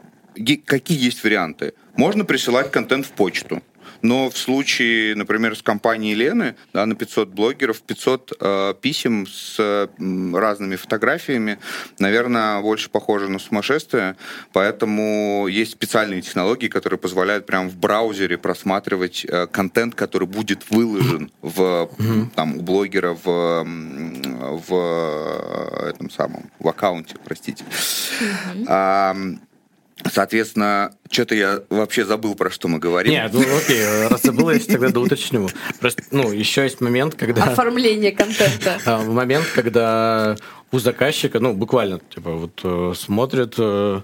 [0.65, 1.73] какие есть варианты?
[1.95, 3.63] Можно присылать контент в почту.
[4.05, 9.55] Но в случае, например, с компанией Лены, да, на 500 блогеров, 500 э, писем с
[9.57, 9.87] э,
[10.33, 11.57] разными фотографиями,
[11.97, 14.15] наверное, больше похоже на сумасшествие.
[14.53, 21.31] Поэтому есть специальные технологии, которые позволяют прямо в браузере просматривать э, контент, который будет выложен
[21.41, 21.89] в,
[22.35, 23.65] там, у блогера в,
[24.69, 27.65] в этом самом, в аккаунте, простите.
[30.11, 33.11] Соответственно, что-то я вообще забыл, про что мы говорим.
[33.11, 35.49] Нет, ну окей, раз забыл, я тогда доуточню.
[35.79, 37.43] Просто, ну, еще есть момент, когда...
[37.43, 38.79] Оформление контента.
[38.85, 40.35] А, момент, когда
[40.71, 44.01] у заказчика, ну, буквально, типа, вот э, смотрит э,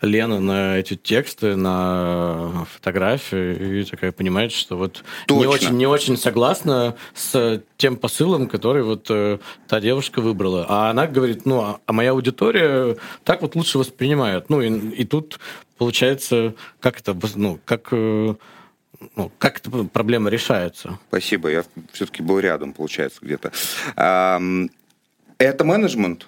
[0.00, 6.16] Лена на эти тексты, на фотографии, и такая понимает, что вот не очень, не очень
[6.16, 10.66] согласна с тем посылом, который вот э, та девушка выбрала.
[10.68, 14.50] А она говорит, ну, а, а моя аудитория так вот лучше воспринимает.
[14.50, 15.38] Ну, и, и тут
[15.78, 18.34] получается, как это, ну, как э,
[19.16, 20.98] ну, как эта проблема решается?
[21.08, 23.52] Спасибо, я все-таки был рядом, получается, где-то.
[25.38, 26.26] Это менеджмент,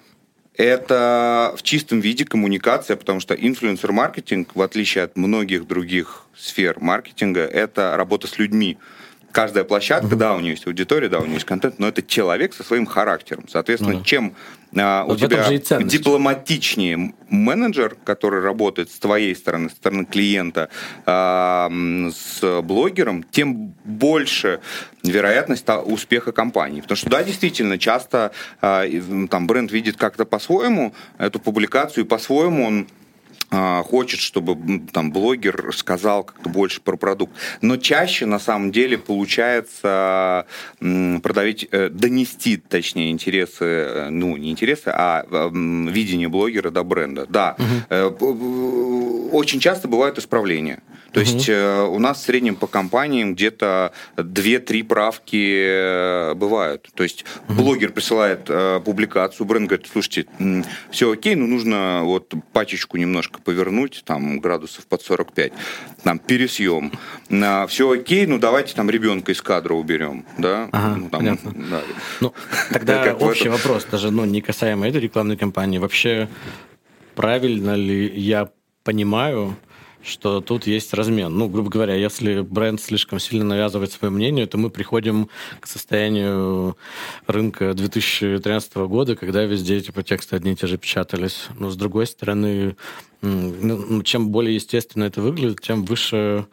[0.57, 7.41] это в чистом виде коммуникация, потому что инфлюенсер-маркетинг, в отличие от многих других сфер маркетинга,
[7.41, 8.77] это работа с людьми.
[9.37, 12.55] Каждая площадка, да, у нее есть аудитория, да, у нее есть контент, но это человек
[12.55, 13.45] со своим характером.
[13.47, 14.03] Соответственно, mm-hmm.
[14.03, 14.35] чем
[14.75, 15.45] а, вот у тебя
[15.83, 20.69] дипломатичнее менеджер, который работает с твоей стороны, с стороны клиента,
[21.05, 21.69] а,
[22.11, 24.59] с блогером, тем больше
[25.03, 26.81] вероятность успеха компании.
[26.81, 28.85] Потому что, да, действительно, часто а,
[29.29, 32.87] там бренд видит как-то по-своему эту публикацию, и по-своему он а,
[33.49, 37.33] хочет, чтобы там блогер сказал как-то больше про продукт.
[37.61, 40.45] Но чаще на самом деле получается
[40.79, 47.25] продавить, э, донести, точнее, интересы, э, ну, не интересы, а видение блогера до бренда.
[47.29, 47.55] Да,
[47.89, 49.29] угу.
[49.31, 50.81] очень часто бывают исправления.
[51.17, 51.29] То угу.
[51.31, 56.89] есть у нас в среднем по компаниям где-то 2-3 правки бывают.
[56.93, 57.55] То есть угу.
[57.55, 58.47] блогер присылает
[58.85, 60.27] публикацию, бренд говорит, слушайте,
[60.91, 65.53] все окей, но нужно вот пачечку немножко повернуть, там градусов под 45,
[66.03, 66.91] там пересъем.
[67.67, 70.69] Все окей, ну давайте там ребенка из кадра уберем, да?
[70.71, 71.53] Ага, ну, там, понятно.
[71.55, 71.81] Да.
[72.21, 72.33] Ну,
[72.71, 76.29] тогда общий вопрос, даже ну, не касаемо этой рекламной кампании, вообще
[77.15, 78.51] правильно ли я
[78.83, 79.57] понимаю,
[80.07, 81.37] что тут есть размен.
[81.37, 86.77] Ну, грубо говоря, если бренд слишком сильно навязывает свое мнение, то мы приходим к состоянию
[87.27, 91.47] рынка 2013 года, когда везде типа тексты одни и те же печатались.
[91.59, 92.75] Но с другой стороны,
[93.21, 96.45] ну, ну, чем более естественно это выглядит, тем выше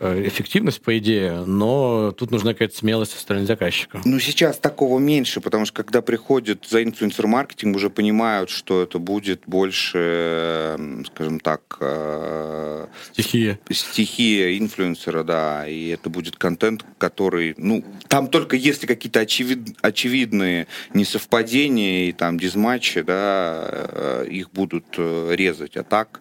[0.00, 4.00] э, эффективность, по идее, но тут нужна какая-то смелость со стороны заказчика.
[4.04, 9.42] Ну, сейчас такого меньше, потому что когда приходят за инфлюенсер-маркетинг, уже понимают, что это будет
[9.46, 11.78] больше, скажем так...
[13.10, 13.58] Э, стихия.
[13.70, 20.66] Стихия инфлюенсера, да, и это будет контент, который, ну, там только если какие-то очевид, очевидные
[20.94, 26.20] несовпадения и там дизматчи, да, э, их будут резать, а так так,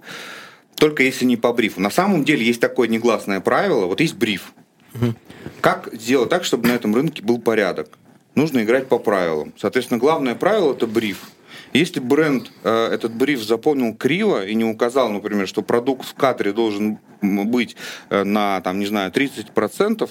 [0.75, 1.79] только если не по брифу.
[1.79, 4.53] На самом деле есть такое негласное правило, вот есть бриф.
[4.95, 5.13] Угу.
[5.61, 7.97] Как сделать так, чтобы на этом рынке был порядок?
[8.35, 9.53] Нужно играть по правилам.
[9.57, 11.31] Соответственно, главное правило– это бриф.
[11.73, 16.53] Если бренд э, этот бриф заполнил криво и не указал, например, что продукт в кадре
[16.53, 17.75] должен быть
[18.09, 20.09] э, на, там, не знаю, 30%,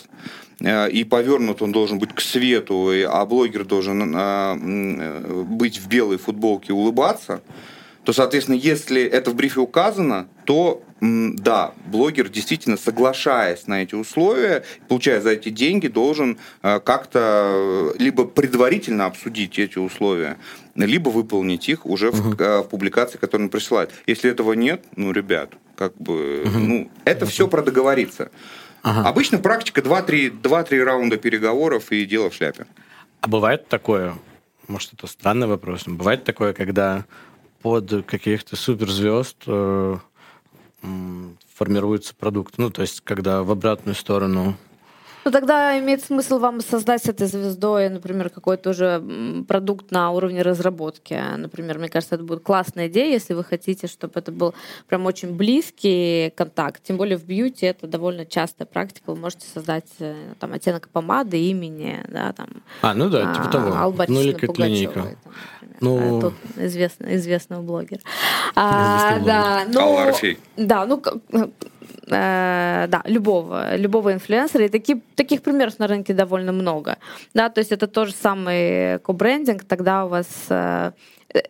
[0.60, 5.88] э, и повернут он должен быть к свету, а блогер должен э, э, быть в
[5.88, 7.42] белой футболке и улыбаться–
[8.06, 14.64] то, соответственно, если это в брифе указано, то да, блогер действительно, соглашаясь на эти условия,
[14.88, 20.38] получая за эти деньги, должен э, как-то э, либо предварительно обсудить эти условия,
[20.74, 22.16] либо выполнить их уже угу.
[22.16, 23.90] в, в публикации, которую он присылает.
[24.06, 26.58] Если этого нет, ну, ребят, как бы, угу.
[26.58, 28.30] ну, это все про договориться.
[28.82, 29.06] Ага.
[29.06, 32.66] Обычно практика 2-3 раунда переговоров и дело в шляпе.
[33.20, 34.14] А бывает такое,
[34.66, 37.04] может, это странный вопрос, но бывает такое, когда
[37.60, 39.96] под каких-то суперзвезд э,
[41.54, 42.58] формируется продукт.
[42.58, 44.56] Ну, то есть, когда в обратную сторону
[45.26, 49.02] ну, тогда имеет смысл вам создать с этой звездой, например, какой-то уже
[49.48, 51.20] продукт на уровне разработки.
[51.36, 54.54] Например, мне кажется, это будет классная идея, если вы хотите, чтобы это был
[54.86, 56.80] прям очень близкий контакт.
[56.84, 59.10] Тем более в бьюти это довольно частая практика.
[59.10, 62.62] Вы можете создать э, там оттенок помады, имени, да, там.
[62.82, 63.74] А, ну да, типа того.
[63.74, 65.16] Алла ну или как линейка.
[65.80, 66.20] Ну...
[66.20, 68.00] Тут известный, известного блогера.
[68.54, 70.12] А, да, ну,
[70.56, 71.02] да, ну,
[72.06, 74.64] э, да, любого, любого инфлюенсера.
[74.64, 76.98] И таки, таких примеров на рынке довольно много.
[77.34, 80.92] Да, то есть это тоже самый кобрендинг, тогда у вас э,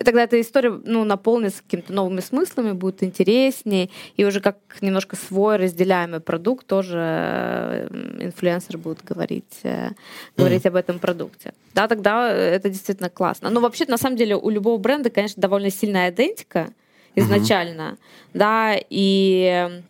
[0.03, 5.57] тогда эта история ну, наполнится какими-то новыми смыслами, будет интереснее, и уже как немножко свой
[5.57, 7.87] разделяемый продукт тоже э,
[8.19, 9.89] инфлюенсер будет говорить, э,
[10.35, 11.53] говорить об этом продукте.
[11.73, 13.49] Да, тогда это действительно классно.
[13.49, 16.69] Но вообще, на самом деле, у любого бренда, конечно, довольно сильная идентика
[17.15, 18.29] изначально, mm-hmm.
[18.33, 19.81] да, и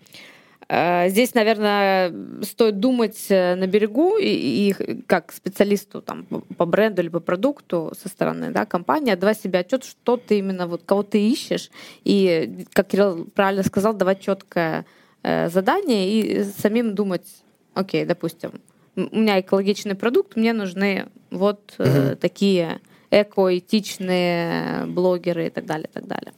[0.70, 7.08] здесь, наверное, стоит думать э, на берегу и, и как специалисту там, по бренду или
[7.08, 11.26] по продукту со стороны да, компании отдавать себе отчет, что ты именно, вот, кого ты
[11.26, 11.72] ищешь.
[12.04, 14.86] И, как Кирилл правильно сказал, давать четкое
[15.24, 17.26] э, задание и самим думать,
[17.74, 18.52] окей, допустим,
[18.98, 25.94] у меня экологичный продукт, мне нужны вот э, такие эко-этичные блогеры и так далее, и
[25.94, 26.34] так далее.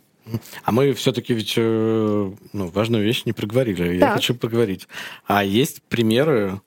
[0.63, 3.97] А мы все-таки ведь э, ну, важную вещь не проговорили.
[3.97, 4.87] Я хочу поговорить.
[5.25, 6.61] А есть примеры,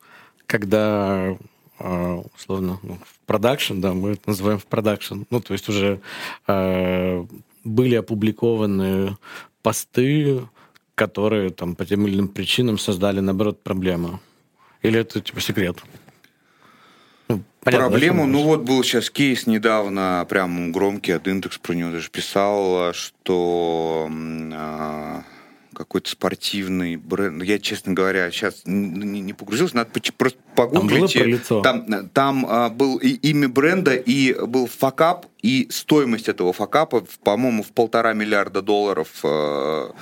[0.46, 1.36] когда
[1.78, 6.00] э, условно ну, в продакшн, да, мы это называем в продакшн, ну, то есть уже
[6.46, 7.24] э,
[7.64, 9.16] были опубликованы
[9.62, 10.42] посты,
[10.94, 14.20] которые там по тем или иным причинам создали, наоборот, проблему.
[14.82, 15.78] Или это типа секрет?
[17.64, 22.10] Понятно, Проблему, ну вот был сейчас кейс недавно, прям громкий вот Яндекс про него даже
[22.10, 24.10] писал, что
[24.52, 25.22] а,
[25.72, 27.40] какой-то спортивный бренд.
[27.44, 31.12] Я, честно говоря, сейчас не, не погрузился, надо просто погуглить.
[31.12, 31.60] Там, было лицо.
[31.60, 37.62] там, там а, был и имя бренда, и был факап, и стоимость этого факапа, по-моему,
[37.62, 39.08] в полтора миллиарда долларов.
[39.22, 39.92] А,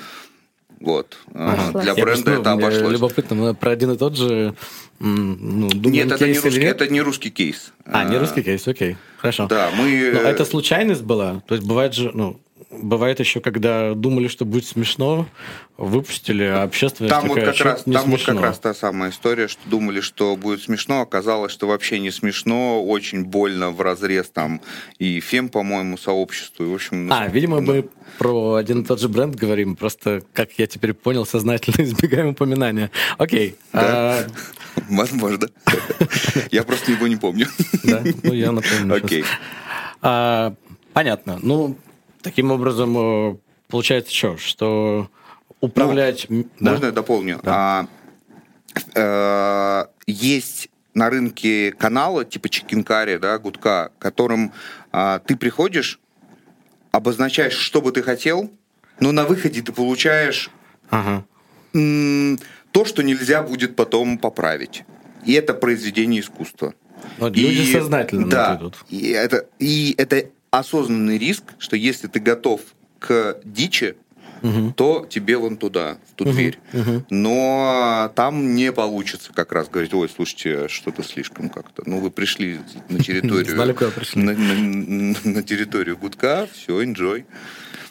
[0.81, 1.19] вот.
[1.35, 1.81] Ага.
[1.81, 2.93] Для бренда это обошлось.
[2.93, 4.55] Любопытно, мы про один и тот же
[4.99, 6.77] ну, думаю, нет, это не, русский, нет?
[6.77, 7.73] это не русский кейс.
[7.87, 8.97] А, не русский кейс, окей.
[9.19, 9.47] Хорошо.
[9.47, 10.11] Да, мы...
[10.13, 11.43] Но это случайность была?
[11.47, 15.27] То есть бывает же, ну, бывает еще, когда думали, что будет смешно,
[15.77, 18.11] выпустили, а общественность там такая, вот как раз, Там смешно.
[18.11, 22.11] вот как раз та самая история, что думали, что будет смешно, оказалось, что вообще не
[22.11, 24.61] смешно, очень больно в разрез там
[24.99, 26.65] и ФЕМ, по-моему, сообществу.
[26.65, 27.73] И, в общем, ну, а, видимо, ну...
[27.73, 32.29] мы про один и тот же бренд говорим, просто, как я теперь понял, сознательно избегаем
[32.29, 32.91] упоминания.
[33.19, 33.57] Окей.
[33.73, 33.81] Да.
[33.83, 34.27] А...
[34.91, 35.49] Возможно.
[36.51, 37.47] Я просто его не помню.
[37.85, 38.95] Да, ну я напомню.
[38.95, 39.25] Окей.
[40.03, 40.55] А,
[40.93, 41.39] понятно.
[41.43, 41.77] Ну,
[42.23, 42.97] таким образом,
[43.33, 43.37] э,
[43.69, 44.37] получается что?
[44.37, 45.11] Что
[45.61, 46.27] управлять...
[46.29, 46.73] Ну, да?
[46.73, 47.41] Можно я дополню?
[47.43, 47.89] Да.
[48.95, 54.53] А, э, есть на рынке каналы типа Чикинкари, да, Гудка, которым
[54.93, 56.01] а, ты приходишь,
[56.91, 58.51] обозначаешь, что бы ты хотел,
[58.99, 60.51] но на выходе ты получаешь
[60.91, 61.25] ага.
[61.73, 64.85] то, что нельзя будет потом поправить.
[65.25, 66.75] И это произведение искусства.
[67.19, 68.77] Вот и, люди сознательно да, идут.
[68.89, 72.61] И это, и это осознанный риск, что если ты готов
[72.99, 73.97] к дичи,
[74.43, 74.73] угу.
[74.77, 76.33] то тебе вон туда, в ту угу.
[76.33, 76.59] дверь.
[76.73, 77.07] Угу.
[77.11, 81.83] Но там не получится как раз говорить, ой, слушайте, что-то слишком как-то.
[81.87, 83.55] Ну, вы пришли на территорию...
[83.55, 84.23] Знали, куда пришли.
[84.23, 87.25] На, на, на территорию гудка, все, enjoy.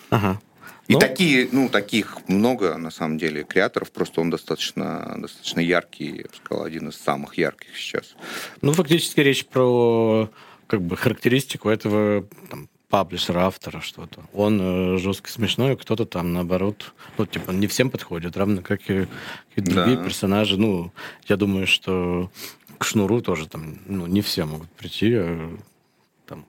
[0.10, 0.42] Ага.
[0.88, 3.92] И ну, такие, ну, таких много, на самом деле, креаторов.
[3.92, 8.16] Просто он достаточно, достаточно яркий, я бы сказал, один из самых ярких сейчас.
[8.64, 10.32] Ну, фактически речь про
[10.70, 14.24] как бы характеристику этого там, паблишера, автора, что-то.
[14.34, 19.08] Он э, жестко смешной, кто-то там, наоборот, ну, типа, не всем подходит, равно как и,
[19.56, 20.04] и другие да.
[20.04, 20.58] персонажи.
[20.58, 20.92] Ну,
[21.28, 22.32] я думаю, что
[22.78, 25.58] к Шнуру тоже там, ну, не все могут прийти, а
[26.28, 26.46] там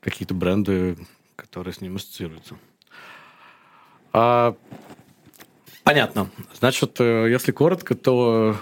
[0.00, 0.96] какие-то бренды,
[1.34, 2.54] которые с ним ассоциируются.
[4.12, 4.54] А,
[5.82, 6.30] понятно.
[6.54, 8.56] Значит, э, если коротко, то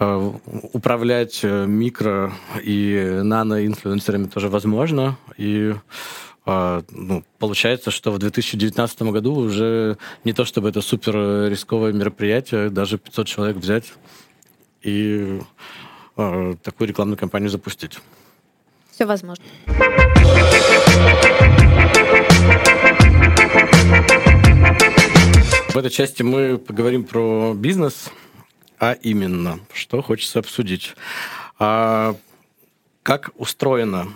[0.00, 2.32] управлять э, микро
[2.62, 5.18] и нано-инфлюенсерами тоже возможно.
[5.36, 5.74] И
[6.46, 12.70] а, ну, получается, что в 2019 году уже не то чтобы это супер рисковое мероприятие,
[12.70, 13.92] даже 500 человек взять
[14.82, 15.40] и
[16.16, 17.98] э, такую рекламную кампанию запустить.
[18.90, 19.44] Все возможно.
[25.68, 28.10] В этой части мы поговорим про бизнес,
[28.80, 30.94] а именно, что хочется обсудить.
[31.58, 32.16] А
[33.08, 34.06] как устроено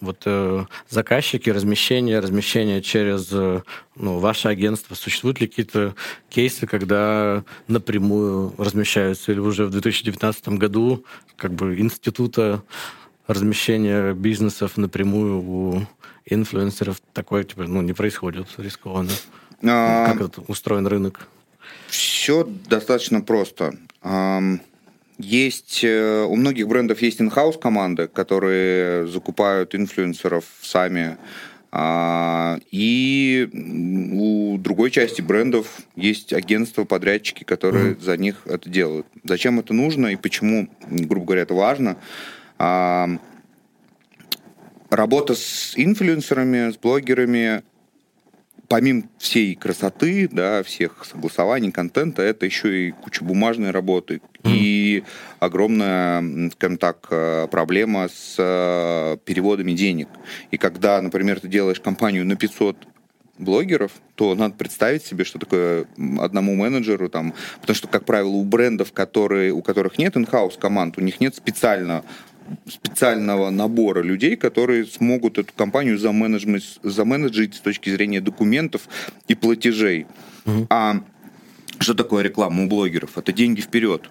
[0.00, 3.62] вот э, заказчики, размещение, размещение через э,
[3.96, 4.94] ну, ваше агентство?
[4.94, 5.96] Существуют ли какие-то
[6.28, 11.04] кейсы, когда напрямую размещаются или уже в 2019 году
[11.36, 12.62] как бы института
[13.26, 15.86] размещения бизнесов напрямую у
[16.24, 19.10] инфлюенсеров такое типа, ну, не происходит рискованно?
[19.62, 20.12] А...
[20.12, 21.26] Как это устроен рынок?
[21.94, 23.74] Все достаточно просто.
[25.16, 31.18] Есть, э, у многих брендов есть инхаус команды, которые закупают инфлюенсеров сами.
[31.70, 33.48] А, и
[34.12, 38.02] у другой части брендов есть агентства, подрядчики, которые mm-hmm.
[38.02, 39.06] за них это делают.
[39.22, 41.96] Зачем это нужно и почему, грубо говоря, это важно?
[44.90, 47.62] Работа с инфлюенсерами, с блогерами
[48.68, 54.50] помимо всей красоты, да, всех согласований, контента, это еще и куча бумажной работы mm.
[54.50, 55.04] и
[55.38, 60.08] огромная, скажем так, э, проблема с э, переводами денег.
[60.50, 62.76] И когда, например, ты делаешь компанию на 500
[63.38, 65.86] блогеров, то надо представить себе, что такое
[66.20, 70.98] одному менеджеру, там, потому что, как правило, у брендов, которые, у которых нет in-house команд,
[70.98, 72.04] у них нет специально
[72.68, 78.88] специального набора людей, которые смогут эту компанию заменеджить, заменеджить с точки зрения документов
[79.28, 80.06] и платежей.
[80.46, 80.66] Угу.
[80.70, 80.96] А
[81.78, 83.18] что такое реклама у блогеров?
[83.18, 84.08] Это деньги вперед.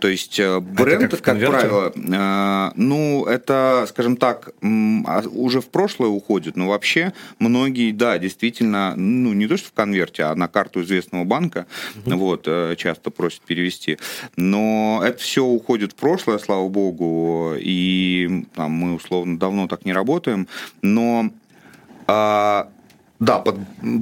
[0.00, 5.68] То есть э, бренд, как, как правило, э, ну, это, скажем так, а, уже в
[5.68, 10.48] прошлое уходит, но вообще многие, да, действительно, ну, не то, что в конверте, а на
[10.48, 11.66] карту известного банка,
[12.06, 12.16] угу.
[12.16, 13.98] вот, э, часто просят перевести.
[14.36, 19.92] Но это все уходит в прошлое, слава богу, и там, мы, условно, давно так не
[19.92, 20.48] работаем,
[20.82, 21.30] но...
[22.08, 22.64] Э,
[23.18, 23.56] да, под,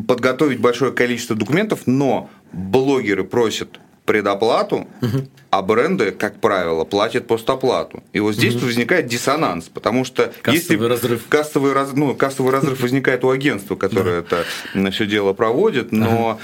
[0.07, 5.29] подготовить большое количество документов, но блогеры просят предоплату, угу.
[5.51, 8.03] а бренды, как правило, платят постоплату.
[8.15, 8.67] И вот здесь угу.
[8.67, 11.29] возникает диссонанс, потому что кассовый если разрыв.
[11.29, 14.45] Кассовый, раз, ну, кассовый разрыв возникает у агентства, которое это
[14.91, 16.41] все дело проводит, но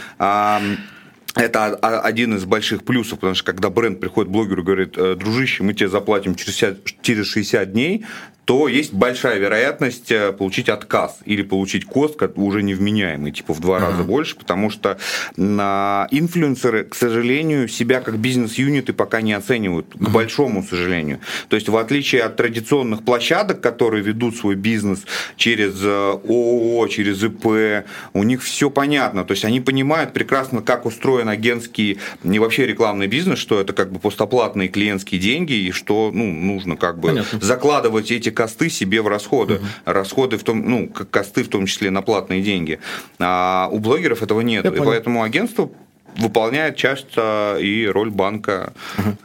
[1.35, 5.65] это один из больших плюсов, потому что когда бренд приходит блогеру и говорит, «Э, дружище,
[5.65, 8.05] мы тебе заплатим через 60, через 60 дней,
[8.45, 13.78] то есть большая вероятность э, получить отказ или получить кост уже невменяемый, типа в два
[13.78, 14.99] раза больше, потому что
[15.36, 21.20] на инфлюенсеры, к сожалению, себя как бизнес-юниты пока не оценивают, к большому сожалению.
[21.49, 25.05] То есть в отличие от традиционных площадок, которые ведут свой бизнес
[25.36, 29.24] через э, ООО, через ИП, у них все понятно.
[29.24, 33.90] То есть они понимают прекрасно, как устроен агентский и вообще рекламный бизнес, что это как
[33.90, 37.40] бы постоплатные клиентские деньги и что ну, нужно как бы Понятно.
[37.40, 39.55] закладывать эти косты себе в расходы.
[39.55, 39.64] Угу.
[39.87, 42.80] Расходы в том, ну, косты в том числе на платные деньги.
[43.18, 44.64] А у блогеров этого нет.
[44.64, 44.91] Я и понял.
[44.91, 45.70] поэтому агентство
[46.18, 48.74] выполняет часто и роль банка.
[48.99, 49.16] Угу.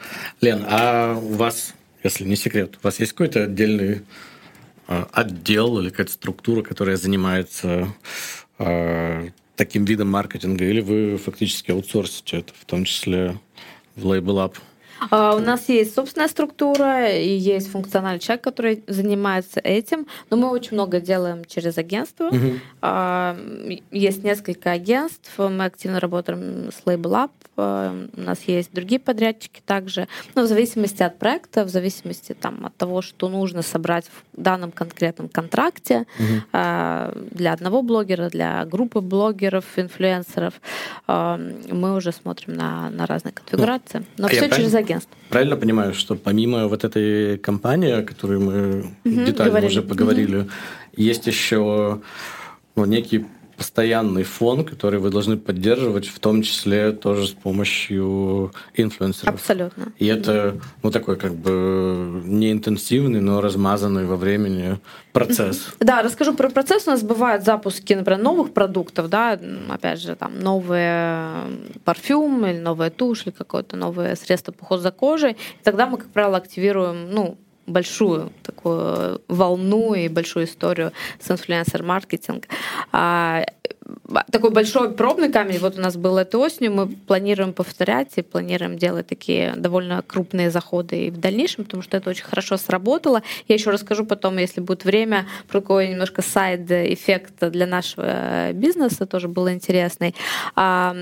[0.41, 4.03] Лен, а у вас, если не секрет, у вас есть какой-то отдельный
[4.87, 7.93] а, отдел или какая-то структура, которая занимается
[8.57, 13.37] а, таким видом маркетинга, или вы фактически аутсорсите это, в том числе
[13.95, 14.55] в Label Up?
[15.11, 20.49] А, у нас есть собственная структура и есть функциональный человек, который занимается этим, но мы
[20.49, 22.27] очень много делаем через агентство.
[22.27, 23.79] Угу.
[23.91, 29.61] Есть несколько агентств, мы активно работаем с Label Up, а, у нас есть другие подрядчики
[29.65, 34.41] также, но в зависимости от проекта, в зависимости там, от того, что нужно собрать в
[34.41, 36.25] данном конкретном контракте угу.
[36.51, 40.53] для одного блогера, для группы блогеров, инфлюенсеров,
[41.07, 44.05] мы уже смотрим на, на разные конфигурации.
[44.17, 45.11] Но а все через агентство агентств.
[45.29, 49.71] Правильно понимаю, что помимо вот этой компании, о которой мы угу, детально говорили.
[49.71, 50.49] уже поговорили, угу.
[50.95, 52.01] есть еще
[52.75, 53.25] ну, некий
[53.59, 59.35] постоянный фон, который вы должны поддерживать, в том числе тоже с помощью инфлюенсеров.
[59.35, 59.91] Абсолютно.
[59.97, 64.79] И это, ну, такой как бы не интенсивный, но размазанный во времени
[65.11, 65.73] процесс.
[65.79, 66.87] Да, расскажу про процесс.
[66.87, 69.37] У нас бывают запуски, например, новых продуктов, да,
[69.67, 71.27] опять же, там, новые
[71.83, 75.33] парфюм или новая тушь или какое-то новое средство по уходу за кожей.
[75.33, 77.37] И тогда мы, как правило, активируем, ну,
[77.69, 82.47] большую такую волну и большую историю с инфлюенсер-маркетинг.
[84.31, 88.77] Такой большой пробный камень, вот у нас был этой осенью, мы планируем повторять и планируем
[88.77, 93.21] делать такие довольно крупные заходы и в дальнейшем, потому что это очень хорошо сработало.
[93.47, 99.05] Я еще расскажу потом, если будет время, про какой немножко side effect для нашего бизнеса,
[99.05, 100.15] тоже был интересный.
[100.55, 100.95] А,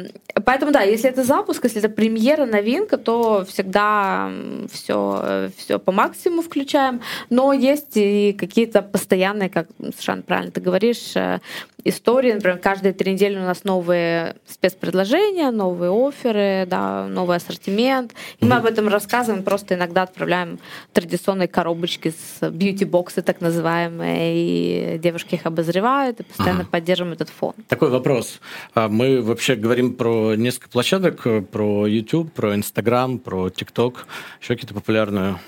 [0.46, 4.32] поэтому да, если это запуск, если это премьера, новинка, то всегда
[4.72, 11.16] все, все по максимуму включаем, но есть и какие-то постоянные, как совершенно правильно ты говоришь,
[11.16, 11.40] э,
[11.84, 18.13] истории, например, каждые три недели у нас новые спецпредложения, новые оферы, да, новый ассортимент.
[18.39, 20.59] И мы об этом рассказываем, просто иногда отправляем
[20.93, 26.69] традиционные коробочки с бьюти-боксы, так называемые, и девушки их обозревают, и постоянно mm-hmm.
[26.69, 27.53] поддерживаем этот фон.
[27.67, 28.39] Такой вопрос.
[28.75, 33.95] А мы вообще говорим про несколько площадок, про YouTube, про Instagram, про TikTok,
[34.39, 35.39] еще какие-то популярные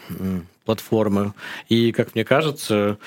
[0.69, 1.33] платформы.
[1.67, 2.99] И, как мне кажется,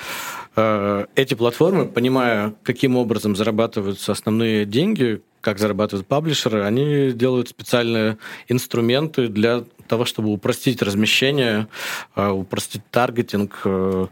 [0.56, 8.18] э, эти платформы, понимая, каким образом зарабатываются основные деньги, как зарабатывают паблишеры, они делают специальные
[8.48, 11.68] инструменты для того, чтобы упростить размещение,
[12.16, 14.06] э, упростить таргетинг э,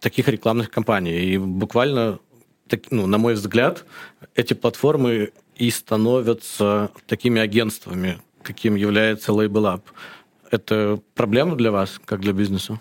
[0.00, 1.32] таких рекламных кампаний.
[1.32, 2.18] И буквально,
[2.90, 3.86] ну, на мой взгляд,
[4.34, 9.82] эти платформы и становятся такими агентствами, каким является Label Up.
[10.50, 12.80] Это проблема для вас, как для бизнеса?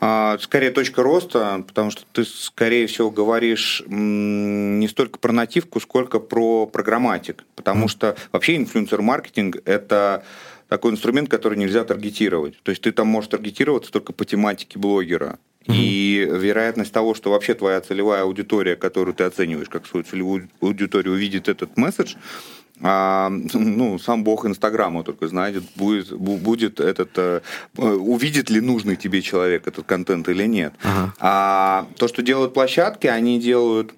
[0.00, 6.20] А, скорее точка роста, потому что ты, скорее всего, говоришь не столько про нативку, сколько
[6.20, 7.44] про программатик.
[7.54, 7.88] Потому mm.
[7.88, 10.24] что вообще инфлюенсер-маркетинг– это
[10.68, 12.60] такой инструмент, который нельзя таргетировать.
[12.62, 15.38] То есть ты там можешь таргетироваться только по тематике блогера.
[15.66, 21.14] И вероятность того, что вообще твоя целевая аудитория, которую ты оцениваешь как свою целевую аудиторию,
[21.14, 22.16] увидит этот месседж,
[22.82, 27.40] а, ну, сам бог Инстаграма только знает, будет, будет этот, э,
[27.76, 30.74] увидит ли нужный тебе человек этот контент или нет.
[30.82, 31.14] Ага.
[31.20, 33.94] А то, что делают площадки, они делают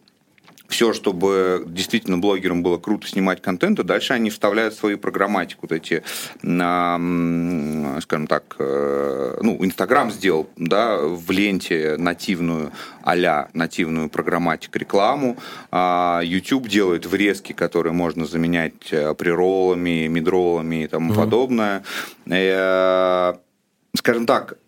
[0.69, 5.73] все, чтобы действительно блогерам было круто снимать контент, и дальше они вставляют свою программатику, вот
[5.73, 6.03] эти,
[6.41, 15.37] скажем так, э, ну, Инстаграм сделал, да, в ленте нативную, а нативную программатику рекламу,
[15.71, 21.17] а YouTube делает врезки, которые можно заменять э, приролами, мидролами и тому mm-hmm.
[21.17, 21.85] подобное.
[22.27, 23.35] Э,
[23.95, 24.59] скажем так,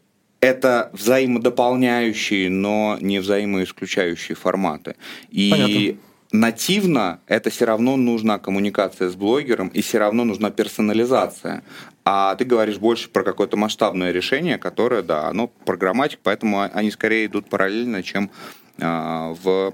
[0.41, 4.97] это взаимодополняющие, но не взаимоисключающие форматы.
[5.31, 6.01] И Понятно.
[6.33, 11.63] нативно это все равно нужна коммуникация с блогером, и все равно нужна персонализация.
[12.05, 17.27] А ты говоришь больше про какое-то масштабное решение, которое, да, оно программатик, поэтому они скорее
[17.27, 18.31] идут параллельно, чем
[18.79, 19.73] э, в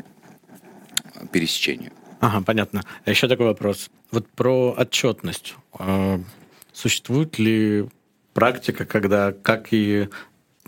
[1.30, 1.92] пересечении.
[2.20, 2.82] Ага, понятно.
[3.04, 3.90] А еще такой вопрос.
[4.10, 5.54] Вот про отчетность.
[5.78, 6.18] А,
[6.72, 7.86] существует ли
[8.32, 10.08] практика, когда, как и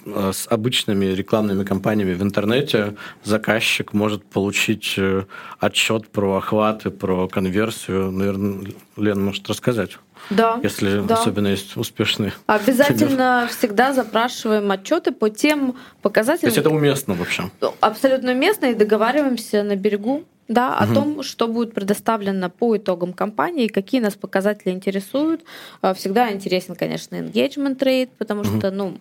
[0.07, 5.25] с обычными рекламными кампаниями в интернете заказчик может получить э,
[5.59, 8.11] отчет про охваты, про конверсию.
[8.11, 9.99] Наверное, Лена может рассказать.
[10.31, 10.59] Да.
[10.63, 11.17] Если да.
[11.17, 12.33] особенно есть успешные.
[12.47, 13.49] Обязательно пример.
[13.49, 16.53] всегда запрашиваем отчеты по тем показателям.
[16.53, 17.51] То есть это уместно вообще?
[17.81, 20.93] Абсолютно уместно и договариваемся на берегу да, угу.
[20.93, 25.43] о том, что будет предоставлено по итогам кампании, какие нас показатели интересуют.
[25.83, 28.59] А, всегда интересен, конечно, engagement rate, потому угу.
[28.59, 28.97] что, ну,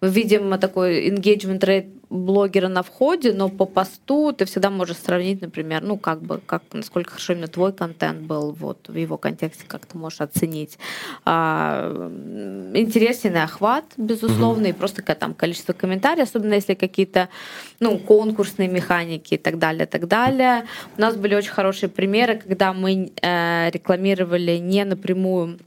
[0.00, 5.40] мы видим такой engagement rate блогера на входе, но по посту ты всегда можешь сравнить,
[5.40, 9.64] например, ну, как бы, как, насколько хорошо именно твой контент был вот в его контексте,
[9.66, 10.78] как ты можешь оценить.
[11.24, 12.10] А,
[12.74, 14.70] интересный охват, безусловно, угу.
[14.70, 17.28] и просто там количество комментариев, особенно если какие-то,
[17.80, 20.66] ну, конкурсные механики и так далее, так далее.
[20.98, 25.58] У нас были очень хорошие примеры, когда мы э, рекламировали не напрямую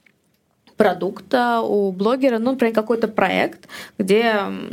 [0.78, 3.67] продукта у блогера, ну, например, какой-то проект,
[3.97, 4.24] где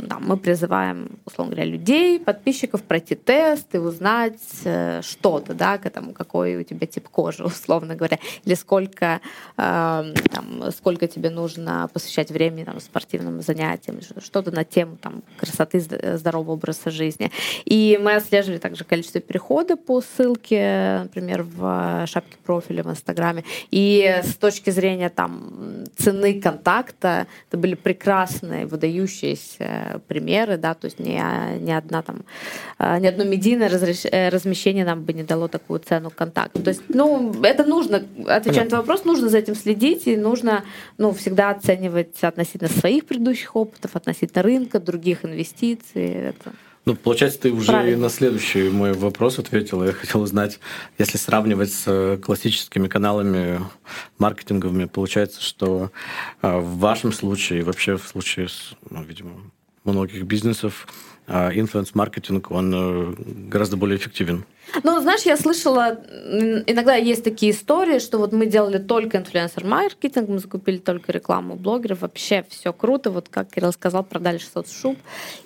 [0.09, 5.85] там, мы призываем, условно говоря, людей, подписчиков пройти тест и узнать э, что-то, да, к
[5.85, 9.21] этому, какой у тебя тип кожи, условно говоря, или сколько,
[9.57, 15.79] э, там, сколько тебе нужно посвящать времени там, спортивным занятиям, что-то на тему там, красоты,
[16.17, 17.31] здорового образа жизни.
[17.65, 23.43] И мы отслеживали также количество перехода по ссылке, например, в шапке профиля в Инстаграме.
[23.71, 27.27] И с точки зрения там цены контакта.
[27.49, 31.19] Это были прекрасные, выдающиеся примеры, да, то есть ни,
[31.59, 32.23] ни одна там,
[32.77, 34.05] а, ни одно медийное разреш...
[34.05, 36.61] Э, размещение нам бы не дало такую цену контакта.
[36.61, 40.63] То есть, ну, это нужно, отвечая на вопрос, нужно за этим следить и нужно,
[40.97, 46.05] ну, всегда оценивать относительно своих предыдущих опытов, относительно рынка, других инвестиций.
[46.05, 46.51] Это...
[46.85, 48.03] Ну, получается, ты уже Правильно.
[48.03, 49.83] на следующий мой вопрос ответила.
[49.83, 50.59] Я хотел узнать,
[50.97, 53.61] если сравнивать с э, классическими каналами
[54.17, 55.91] маркетинговыми, получается, что
[56.41, 58.47] э, в вашем случае, вообще в случае,
[58.89, 59.51] ну, видимо,
[59.83, 60.87] многих бизнесов,
[61.27, 63.13] инфлюенс-маркетинг, он э,
[63.49, 64.45] гораздо более эффективен.
[64.83, 65.99] Ну, знаешь, я слышала,
[66.65, 72.01] иногда есть такие истории, что вот мы делали только инфлюенсер-маркетинг, мы закупили только рекламу блогеров,
[72.01, 74.97] вообще все круто, вот как Кирилл сказал, продали 600 шуб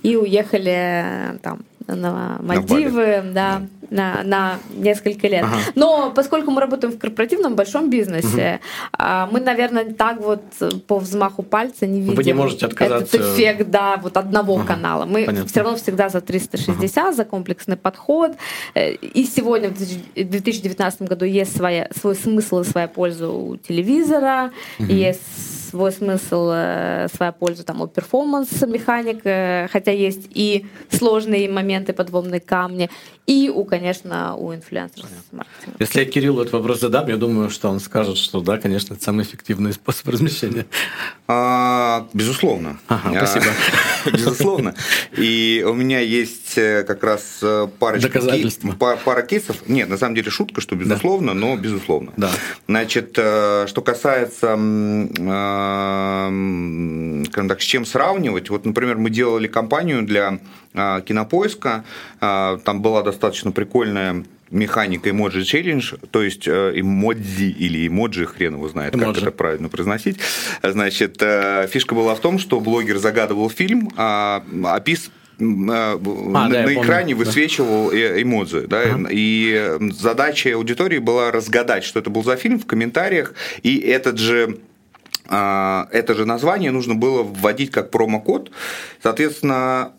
[0.03, 5.43] и уехали там на Мальдивы, на да, на, на несколько лет.
[5.43, 5.57] Ага.
[5.75, 8.59] Но поскольку мы работаем в корпоративном большом бизнесе,
[8.93, 9.03] угу.
[9.31, 10.41] мы, наверное, так вот
[10.87, 13.17] по взмаху пальца не видим Вы не можете отказаться...
[13.17, 14.67] этот эффект да, вот одного ага.
[14.67, 15.05] канала.
[15.05, 15.47] Мы Понятно.
[15.47, 17.13] все равно всегда за 360, ага.
[17.13, 18.33] за комплексный подход.
[18.73, 24.51] Э, и сегодня, в 2019 году, есть своя, свой смысл и своя польза у телевизора,
[24.79, 24.91] угу.
[24.91, 25.21] есть
[25.75, 32.39] свой смысл, э, своя польза там у перформанс-механик, э, хотя есть и сложные моменты, подводные
[32.39, 32.89] камни,
[33.27, 35.77] и у, конечно, у инфлюенсеров маркетинга.
[35.79, 39.03] Если я Кириллу этот вопрос задам, я думаю, что он скажет, что да, конечно, это
[39.03, 40.65] самый эффективный способ размещения.
[41.27, 42.79] А, безусловно.
[42.87, 43.53] Ага, а, спасибо.
[44.13, 44.75] Безусловно.
[45.17, 47.41] И у меня есть э, как раз
[47.79, 48.71] парочка Доказательства.
[48.73, 49.67] пара кейсов.
[49.67, 51.39] Нет, на самом деле шутка, что безусловно, да.
[51.39, 52.13] но безусловно.
[52.15, 52.29] Да.
[52.67, 54.55] Значит, что касается
[57.25, 58.49] скажем так, с чем сравнивать.
[58.49, 60.39] Вот, например, мы делали кампанию для
[60.75, 61.83] кинопоиска,
[62.19, 68.67] а, там была достаточно прикольная механика Emoji Challenge, то есть эмодзи или эмоджи, хрен его
[68.69, 69.13] знает, emoji.
[69.13, 70.19] как это правильно произносить.
[70.61, 75.09] Значит, э, фишка была в том, что блогер загадывал фильм, а, опис
[75.39, 77.97] а, на, да, на экране помню, высвечивал да.
[77.97, 78.67] Э, эмодзи.
[78.67, 79.07] Да, ага.
[79.09, 84.59] И задача аудитории была разгадать, что это был за фильм в комментариях, и этот же
[85.27, 88.51] а, это же название нужно было вводить как промокод.
[89.01, 89.93] Соответственно,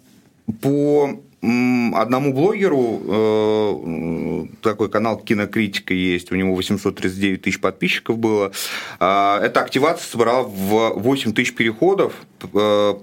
[0.61, 1.11] по
[1.43, 8.53] одному блогеру э, такой канал Кинокритика есть, у него 839 тысяч подписчиков было.
[8.99, 12.15] Э, эта активация собрала в 8 тысяч переходов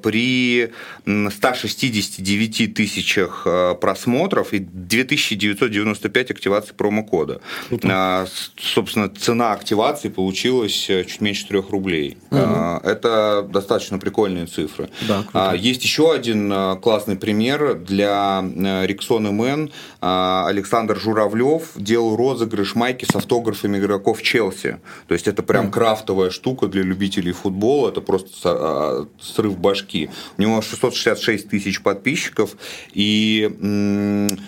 [0.02, 0.72] при
[1.06, 7.42] 169 тысячах э, просмотров и 2995 активаций промокода.
[7.72, 8.26] Э,
[8.58, 12.18] собственно, цена активации получилась э, чуть меньше 3 рублей.
[12.32, 12.40] Угу.
[12.40, 14.90] Э, это достаточно прикольные цифры.
[15.08, 15.56] Да, круто.
[15.56, 18.88] есть еще один э, классный пример для Э,
[19.20, 19.72] Мэн
[20.02, 24.80] э, Александр Журавлев делал розыгрыш майки с автографами игроков Челси.
[25.08, 30.10] То есть это прям крафтовая штука для любителей футбола, это просто э, срыв башки.
[30.38, 32.56] У него 666 тысяч подписчиков,
[32.94, 33.50] и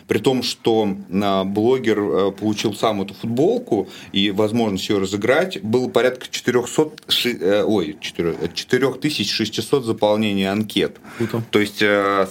[0.07, 0.95] при том, что
[1.45, 10.49] блогер получил сам эту футболку и возможность ее разыграть, было порядка 400, ой, 4600 заполнений
[10.49, 10.97] анкет.
[11.17, 11.43] Круто.
[11.51, 11.79] То есть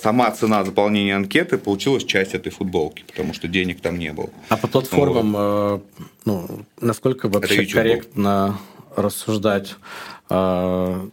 [0.03, 4.31] сама цена заполнения анкет анкеты получилась часть этой футболки, потому что денег там не было.
[4.49, 5.83] А по платформам, вот.
[5.99, 6.49] Э, ну,
[6.81, 8.59] насколько вообще корректно
[8.97, 9.77] рассуждать,
[10.31, 11.09] э,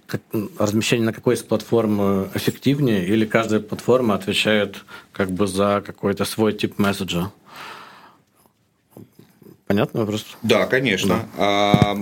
[0.57, 6.53] размещение на какой из платформ эффективнее, или каждая платформа отвечает как бы за какой-то свой
[6.53, 7.31] тип месседжа?
[9.71, 10.25] Понятно вопрос?
[10.43, 11.29] Да, конечно.
[11.37, 11.43] Да.
[11.45, 11.97] А,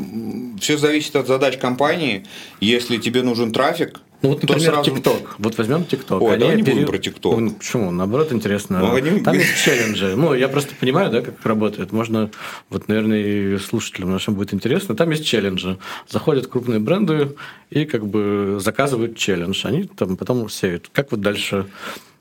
[0.59, 2.25] все зависит от задач компании.
[2.59, 4.91] Если тебе нужен трафик, ну вот, например, сразу...
[4.91, 5.27] TikTok.
[5.37, 6.19] Вот возьмем TikTok.
[6.19, 6.75] Ой, они давай не пере...
[6.75, 7.39] будем про TikTok.
[7.39, 7.91] Ну, почему?
[7.91, 8.79] Наоборот, интересно.
[8.79, 9.21] Ну, они...
[9.21, 10.15] Там есть челленджи.
[10.15, 11.91] Ну, я просто понимаю, да, как работает.
[11.91, 12.29] Можно,
[12.69, 14.95] вот, наверное, и слушателям нашим будет интересно.
[14.95, 15.77] Там есть челленджи.
[16.07, 17.35] Заходят крупные бренды
[17.69, 19.65] и как бы заказывают челлендж.
[19.65, 20.89] Они там потом сеют.
[20.91, 21.67] Как вот дальше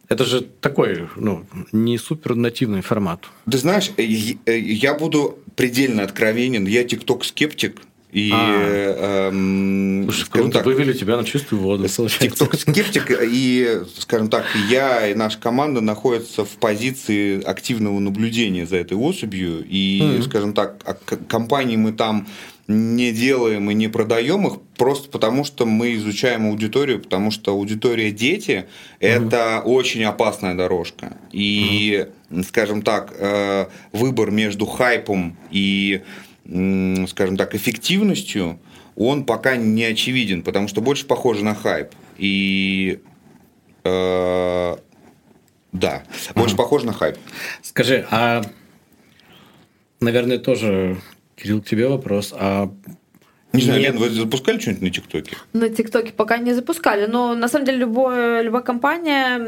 [0.08, 3.24] это же такой, ну, не супер нативный формат.
[3.50, 6.66] Ты знаешь, я буду предельно откровенен.
[6.66, 7.76] Я тикток-скептик.
[8.10, 9.28] И, а.
[9.28, 11.86] эм, Слушай, круто, так, вывели тебя на чистую воду.
[11.86, 18.96] Тикток-скептик, и, скажем так, я и наша команда находятся в позиции активного наблюдения за этой
[18.96, 19.64] особью.
[19.68, 20.22] И, mm-hmm.
[20.22, 22.26] скажем так, а компании мы там
[22.68, 28.10] не делаем и не продаем их просто потому, что мы изучаем аудиторию, потому что аудитория
[28.10, 28.66] дети–
[29.00, 29.72] это угу.
[29.72, 31.16] очень опасная дорожка.
[31.32, 32.42] И, угу.
[32.42, 36.02] скажем так, э, выбор между хайпом и
[36.48, 38.58] скажем так, эффективностью,
[38.96, 41.90] он пока не очевиден, потому что больше похоже на хайп.
[42.16, 43.00] И
[43.84, 44.76] э,
[45.72, 46.02] да,
[46.34, 46.62] больше ага.
[46.62, 47.18] похоже на хайп.
[47.62, 48.42] Скажи, а
[50.00, 50.96] наверное, тоже,
[51.36, 52.34] Кирилл, к тебе вопрос.
[52.36, 52.72] А
[53.52, 55.36] не знаю, Лен, вы запускали что-нибудь на ТикТоке?
[55.54, 59.38] На ТикТоке пока не запускали, но на самом деле любое, любая компания,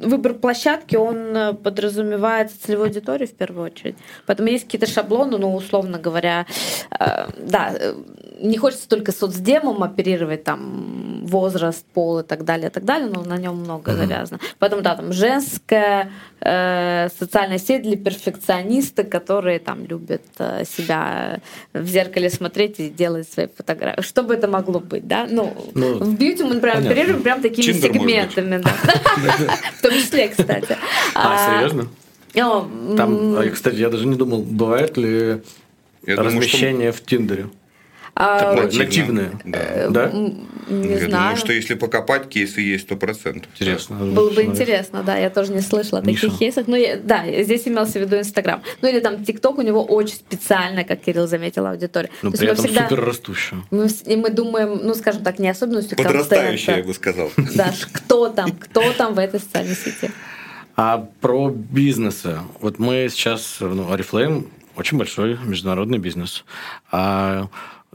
[0.00, 3.96] выбор площадки, он подразумевает целевую аудиторию в первую очередь.
[4.26, 6.46] Поэтому есть какие-то шаблоны, ну, условно говоря,
[6.98, 7.74] э, да,
[8.40, 13.22] не хочется только соцдемом оперировать, там, возраст, пол и так далее, и так далее, но
[13.22, 13.96] на нем много uh-huh.
[13.96, 14.40] завязано.
[14.58, 16.10] Поэтому, да, там, женская
[16.40, 21.40] э, социальная сеть для перфекциониста, которые там любят э, себя
[21.72, 24.02] в зеркале смотреть и делать свои фотографии.
[24.02, 25.26] Что бы это могло быть, да?
[25.30, 28.62] Ну, ну в бьюти мы прям оперируем прям такими Тиндер, сегментами.
[29.78, 30.76] В том числе, кстати.
[31.14, 31.88] А, серьезно?
[32.96, 35.40] Там, а, кстати, я даже не думал, бывает ли
[36.06, 37.48] размещение в Тиндере.
[38.20, 39.30] А, нативные.
[39.44, 39.58] Да.
[39.60, 40.10] Э, да?
[40.10, 41.10] Не я знаю.
[41.10, 43.48] думаю, что если покопать, кейсы есть сто процентов.
[43.54, 43.94] Интересно.
[43.96, 45.16] Было бы интересно, да.
[45.16, 46.66] Я тоже не слышала о таких кейсах.
[46.66, 48.60] Но я, да, здесь имелся в виду Инстаграм.
[48.82, 52.10] Ну или там ТикТок у него очень специально, как Кирилл заметил, аудитория.
[52.22, 53.56] Но при этом всегда, супер растущая.
[53.70, 57.30] Мы, и мы думаем, ну скажем так, не особенностью Подрастающая, я бы сказал.
[57.54, 60.10] Да, кто там, кто там в этой социальной сети.
[60.74, 62.40] А про бизнесы.
[62.60, 66.44] Вот мы сейчас, ну, Oriflame очень большой международный бизнес.
[66.90, 67.48] А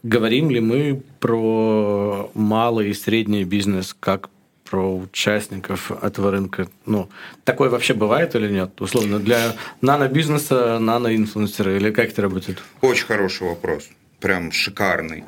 [0.04, 4.30] Говорим ли мы про малый и средний бизнес как
[4.70, 6.68] про участников этого рынка?
[6.86, 7.10] Ну,
[7.46, 8.82] такое вообще бывает или нет?
[8.82, 12.62] Условно, для нано-бизнеса, нано-инфлюенсера, или как это работает?
[12.82, 13.88] Очень хороший вопрос.
[14.20, 15.24] Прям шикарный.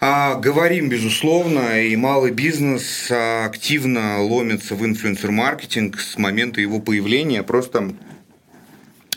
[0.00, 7.42] А, говорим, безусловно, и малый бизнес активно ломится в инфлюенсер-маркетинг с момента его появления.
[7.42, 7.94] Просто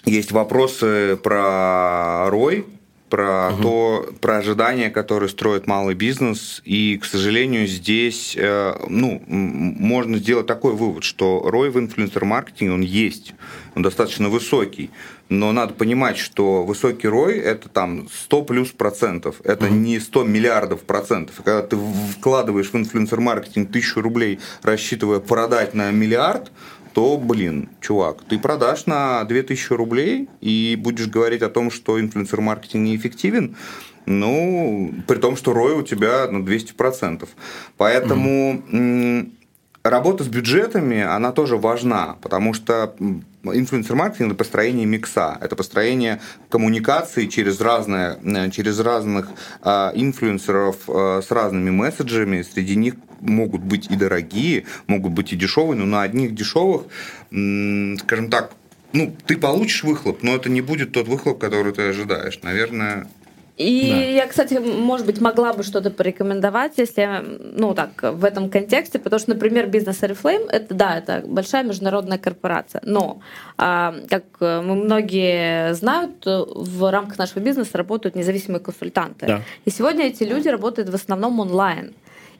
[0.06, 2.66] есть вопросы про рой,
[3.10, 3.62] про угу.
[3.62, 6.62] то, про ожидания, которые строит малый бизнес.
[6.66, 12.82] И, к сожалению, здесь, э, ну, можно сделать такой вывод, что рой в инфлюенсер-маркетинге, он
[12.82, 13.34] есть,
[13.76, 14.92] он достаточно высокий.
[15.30, 19.36] Но надо понимать, что высокий рой– это там 100 плюс процентов.
[19.44, 19.76] Это угу.
[19.76, 21.40] не 100 миллиардов процентов.
[21.40, 21.78] И когда ты
[22.18, 26.52] вкладываешь в инфлюенсер-маркетинг тысячу рублей, рассчитывая продать на миллиард,
[26.94, 32.86] то, блин, чувак, ты продашь на 2000 рублей и будешь говорить о том, что инфлюенсер-маркетинг
[32.86, 33.56] неэффективен,
[34.06, 37.28] ну, при том, что рой у тебя на ну, 200%.
[37.78, 39.32] Поэтому mm
[39.84, 42.96] работа с бюджетами, она тоже важна, потому что
[43.44, 46.20] инфлюенсер-маркетинг– это построение микса, это построение
[46.50, 49.30] коммуникации через, разные, э, через разных
[49.64, 52.42] э, инфлюенсеров э, с разными месседжами.
[52.42, 56.84] Среди них могут быть и дорогие, могут быть и дешевые, но на одних дешевых,
[57.30, 58.52] скажем так,
[58.92, 62.40] ну, ты получишь выхлоп, но это не будет тот выхлоп, который ты ожидаешь.
[62.42, 63.08] Наверное,
[63.60, 63.96] и да.
[63.98, 69.20] я, кстати, может быть, могла бы что-то порекомендовать, если, ну, так, в этом контексте, потому
[69.20, 73.20] что, например, бизнес Oriflame, это, да, это большая международная корпорация, но,
[73.58, 79.26] а, как мы многие знают, в рамках нашего бизнеса работают независимые консультанты.
[79.28, 79.42] Да.
[79.66, 81.94] И сегодня эти люди работают в основном онлайн.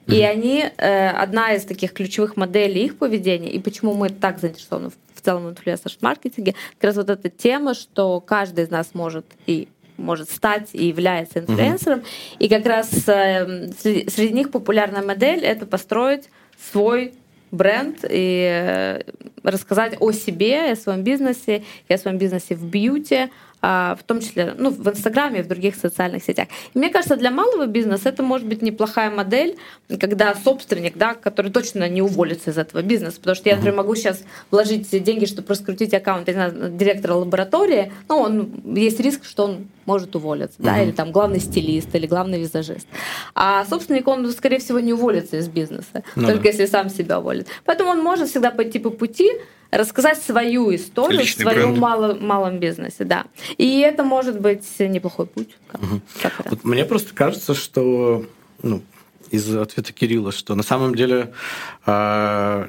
[0.06, 4.90] И они, э, одна из таких ключевых моделей их поведения, и почему мы так заинтересованы
[5.14, 9.68] в целом инфлюенсер-маркетинге, как раз вот эта тема, что каждый из нас может и
[10.00, 12.00] может стать и является инфлюенсером.
[12.00, 12.36] Mm-hmm.
[12.38, 16.28] И как раз э, среди них популярная модель это построить
[16.72, 17.14] свой
[17.50, 19.00] бренд и э,
[19.42, 23.30] рассказать о себе, о своем бизнесе, и о своем бизнесе в бьюти,
[23.62, 26.48] а, в том числе ну, в Инстаграме и в других социальных сетях.
[26.72, 29.56] И мне кажется, для малого бизнеса это может быть неплохая модель,
[29.98, 33.94] когда собственник, да, который точно не уволится из этого бизнеса, потому что я, например, могу
[33.96, 39.66] сейчас вложить деньги, чтобы раскрутить аккаунт знаю, директора лаборатории, но он, есть риск, что он
[39.84, 42.86] может уволиться, да, или там главный стилист, или главный визажист.
[43.34, 46.48] А собственник, он, скорее всего, не уволится из бизнеса, ну, только да.
[46.48, 47.39] если сам себя уволит.
[47.64, 49.30] Поэтому он может всегда пойти по пути,
[49.70, 53.26] рассказать свою историю Личный в своем мало, малом бизнесе, да.
[53.56, 55.56] И это может быть неплохой путь.
[55.68, 56.00] Как, угу.
[56.20, 58.24] как вот мне просто кажется, что
[58.62, 58.82] ну,
[59.30, 61.32] из ответа Кирилла, что на самом деле
[61.86, 62.66] э,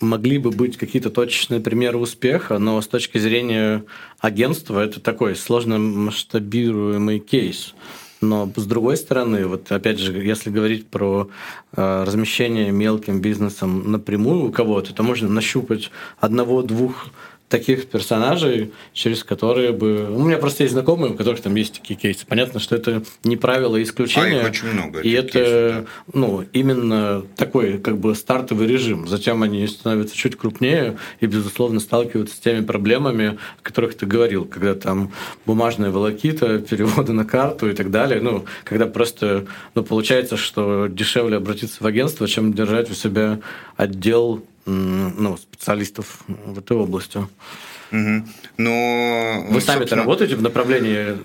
[0.00, 3.84] могли бы быть какие-то точечные примеры успеха, но с точки зрения
[4.18, 7.74] агентства это такой сложно масштабируемый кейс.
[8.22, 11.28] Но с другой стороны, вот опять же, если говорить про
[11.76, 17.08] э, размещение мелким бизнесом напрямую у кого-то, то можно нащупать одного-двух
[17.52, 20.08] таких персонажей, через которые бы...
[20.10, 22.24] У меня просто есть знакомые, у которых там есть такие кейсы.
[22.26, 24.40] Понятно, что это не правило и исключение.
[24.40, 25.00] А их очень много.
[25.00, 26.18] И это кейсов, да.
[26.18, 29.06] ну, именно такой как бы стартовый режим.
[29.06, 34.46] Затем они становятся чуть крупнее и, безусловно, сталкиваются с теми проблемами, о которых ты говорил,
[34.46, 35.12] когда там
[35.44, 38.22] бумажная волокита, переводы на карту и так далее.
[38.22, 39.44] Ну, когда просто
[39.74, 43.40] ну, получается, что дешевле обратиться в агентство, чем держать у себя
[43.76, 47.18] отдел ну, специалистов в этой области.
[47.18, 48.28] Угу.
[48.58, 50.02] Но вы сами-то собственно...
[50.02, 51.18] работаете в направлении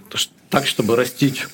[0.50, 1.48] так, чтобы растить,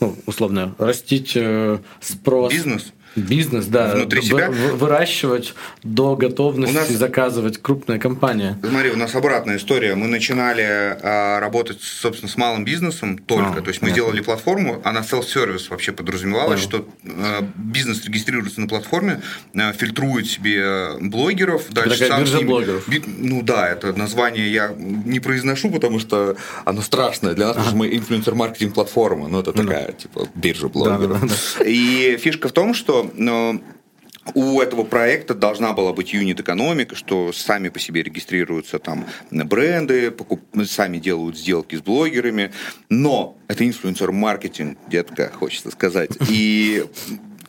[0.00, 2.52] ну, условно, растить э, спрос.
[2.52, 2.92] Бизнес?
[3.16, 3.94] Бизнес, да.
[3.94, 4.50] Внутри себя.
[4.50, 8.58] Выращивать до готовности у нас, заказывать крупная компания.
[8.62, 9.94] Смотри, у нас обратная история.
[9.94, 10.62] Мы начинали
[11.02, 13.60] а, работать, собственно, с малым бизнесом только.
[13.60, 18.68] А, То есть мы делали платформу, она self-service вообще подразумевалась, что а, бизнес регистрируется на
[18.68, 19.22] платформе,
[19.54, 21.70] а, фильтрует себе блогеров.
[21.70, 22.88] Дальше Такая сам биржа ними, блогеров.
[22.88, 27.34] Би, ну да, это название я не произношу, потому что оно страшное.
[27.34, 27.76] Для нас, ага.
[27.76, 31.20] мы инфлюенсер-маркетинг платформа, но это ну такая, ну, типа, биржа блогеров.
[31.20, 31.64] Да, да, да.
[31.64, 33.60] И фишка в том, что но
[34.34, 40.40] у этого проекта должна была быть юнит-экономика, что сами по себе регистрируются там бренды, покуп...
[40.64, 42.52] сами делают сделки с блогерами,
[42.88, 46.10] но это инфлюенсер-маркетинг, детка, хочется сказать.
[46.28, 46.84] И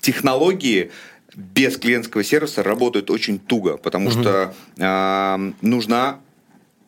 [0.02, 0.92] технологии
[1.36, 4.22] без клиентского сервиса работают очень туго, потому угу.
[4.22, 6.20] что э, нужна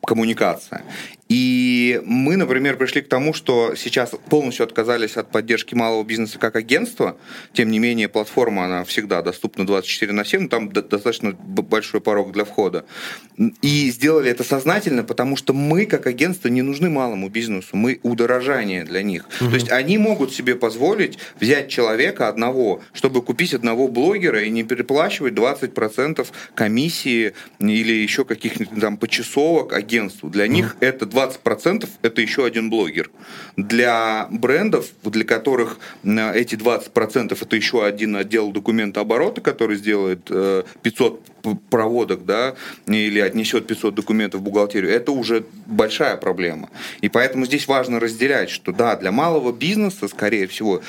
[0.05, 0.83] коммуникация.
[1.29, 6.55] И мы, например, пришли к тому, что сейчас полностью отказались от поддержки малого бизнеса как
[6.55, 7.17] агентства.
[7.53, 12.45] Тем не менее, платформа, она всегда доступна 24 на 7, там достаточно большой порог для
[12.45, 12.83] входа.
[13.61, 18.83] И сделали это сознательно, потому что мы, как агентство, не нужны малому бизнесу, мы удорожание
[18.83, 19.29] для них.
[19.39, 19.49] Угу.
[19.51, 24.63] То есть они могут себе позволить взять человека одного, чтобы купить одного блогера и не
[24.63, 26.25] переплачивать 20%
[26.55, 30.27] комиссии или еще каких-нибудь там почасовок агентству.
[30.31, 30.53] Для угу.
[30.53, 31.18] них это 20%
[32.01, 33.09] это еще один блогер.
[33.57, 40.25] Для брендов, для которых э, эти 20% это еще один отдел документа оборота, который сделает
[40.25, 42.55] 500 э, проводок, да,
[42.87, 46.69] или отнесет 500 документов в бухгалтерию, это уже большая проблема.
[47.01, 50.81] И поэтому здесь важно разделять, что да, для малого бизнеса, скорее всего,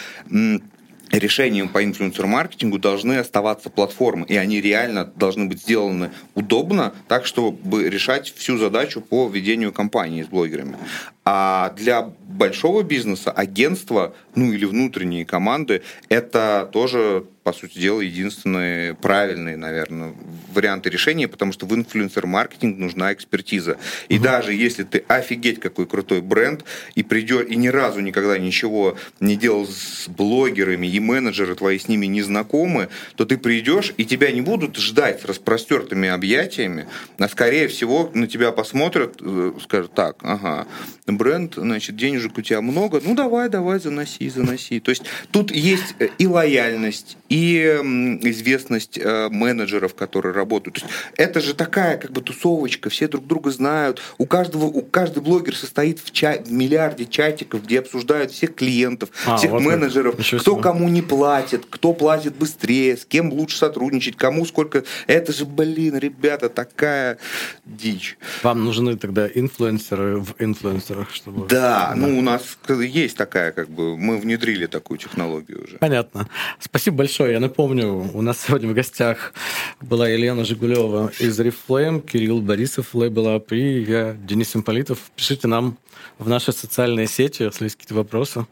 [1.12, 7.88] решением по инфлюенсер-маркетингу должны оставаться платформы, и они реально должны быть сделаны удобно, так, чтобы
[7.88, 10.76] решать всю задачу по ведению кампании с блогерами.
[11.24, 18.94] А для большого бизнеса агентство, ну или внутренние команды, это тоже по сути дела, единственные
[18.94, 20.14] правильные, наверное,
[20.54, 23.76] варианты решения, потому что в инфлюенсер-маркетинг нужна экспертиза.
[24.08, 24.24] И угу.
[24.24, 29.34] даже если ты офигеть какой крутой бренд, и придешь, и ни разу никогда ничего не
[29.34, 34.30] делал с блогерами, и менеджеры твои с ними не знакомы, то ты придешь, и тебя
[34.30, 36.86] не будут ждать с распростертыми объятиями,
[37.18, 40.68] а скорее всего на тебя посмотрят, э, скажут, так, ага,
[41.08, 44.78] бренд, значит, денежек у тебя много, ну давай, давай, заноси, заноси.
[44.78, 50.76] То есть тут есть э, и лояльность, и известность э, менеджеров, которые работают.
[50.76, 54.00] То есть это же такая как бы тусовочка, все друг друга знают.
[54.18, 59.10] У каждого, у каждый блогер состоит в, ча- в миллиарде чатиков, где обсуждают всех клиентов,
[59.26, 64.16] а, всех вот менеджеров, кто кому не платит, кто платит быстрее, с кем лучше сотрудничать,
[64.16, 64.84] кому сколько.
[65.06, 67.18] Это же, блин, ребята, такая
[67.64, 68.18] дичь.
[68.42, 71.46] Вам нужны тогда инфлюенсеры в инфлюенсерах, чтобы...
[71.48, 75.78] Да, ну у нас есть такая, как бы, мы внедрили такую технологию уже.
[75.78, 76.28] Понятно.
[76.58, 77.34] Спасибо большое большое.
[77.34, 79.32] Я напомню, у нас сегодня в гостях
[79.80, 84.98] была Елена Жигулева из Reflame, Кирилл Борисов, Label Up, и я, Денис Имполитов.
[85.14, 85.76] Пишите нам
[86.18, 88.46] в наши социальные сети, если есть какие-то вопросы,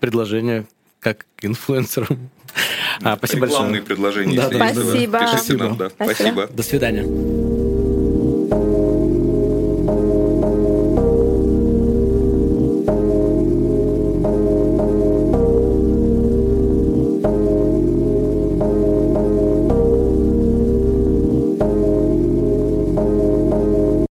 [0.00, 0.66] предложения,
[1.00, 2.30] как к инфлюенсерам.
[3.02, 3.86] А, спасибо Рекламные большое.
[3.86, 4.36] предложения.
[4.36, 5.18] Да, да, спасибо.
[5.20, 5.90] Пишите Нам, да.
[5.90, 6.46] Спасибо.
[6.48, 7.57] До свидания.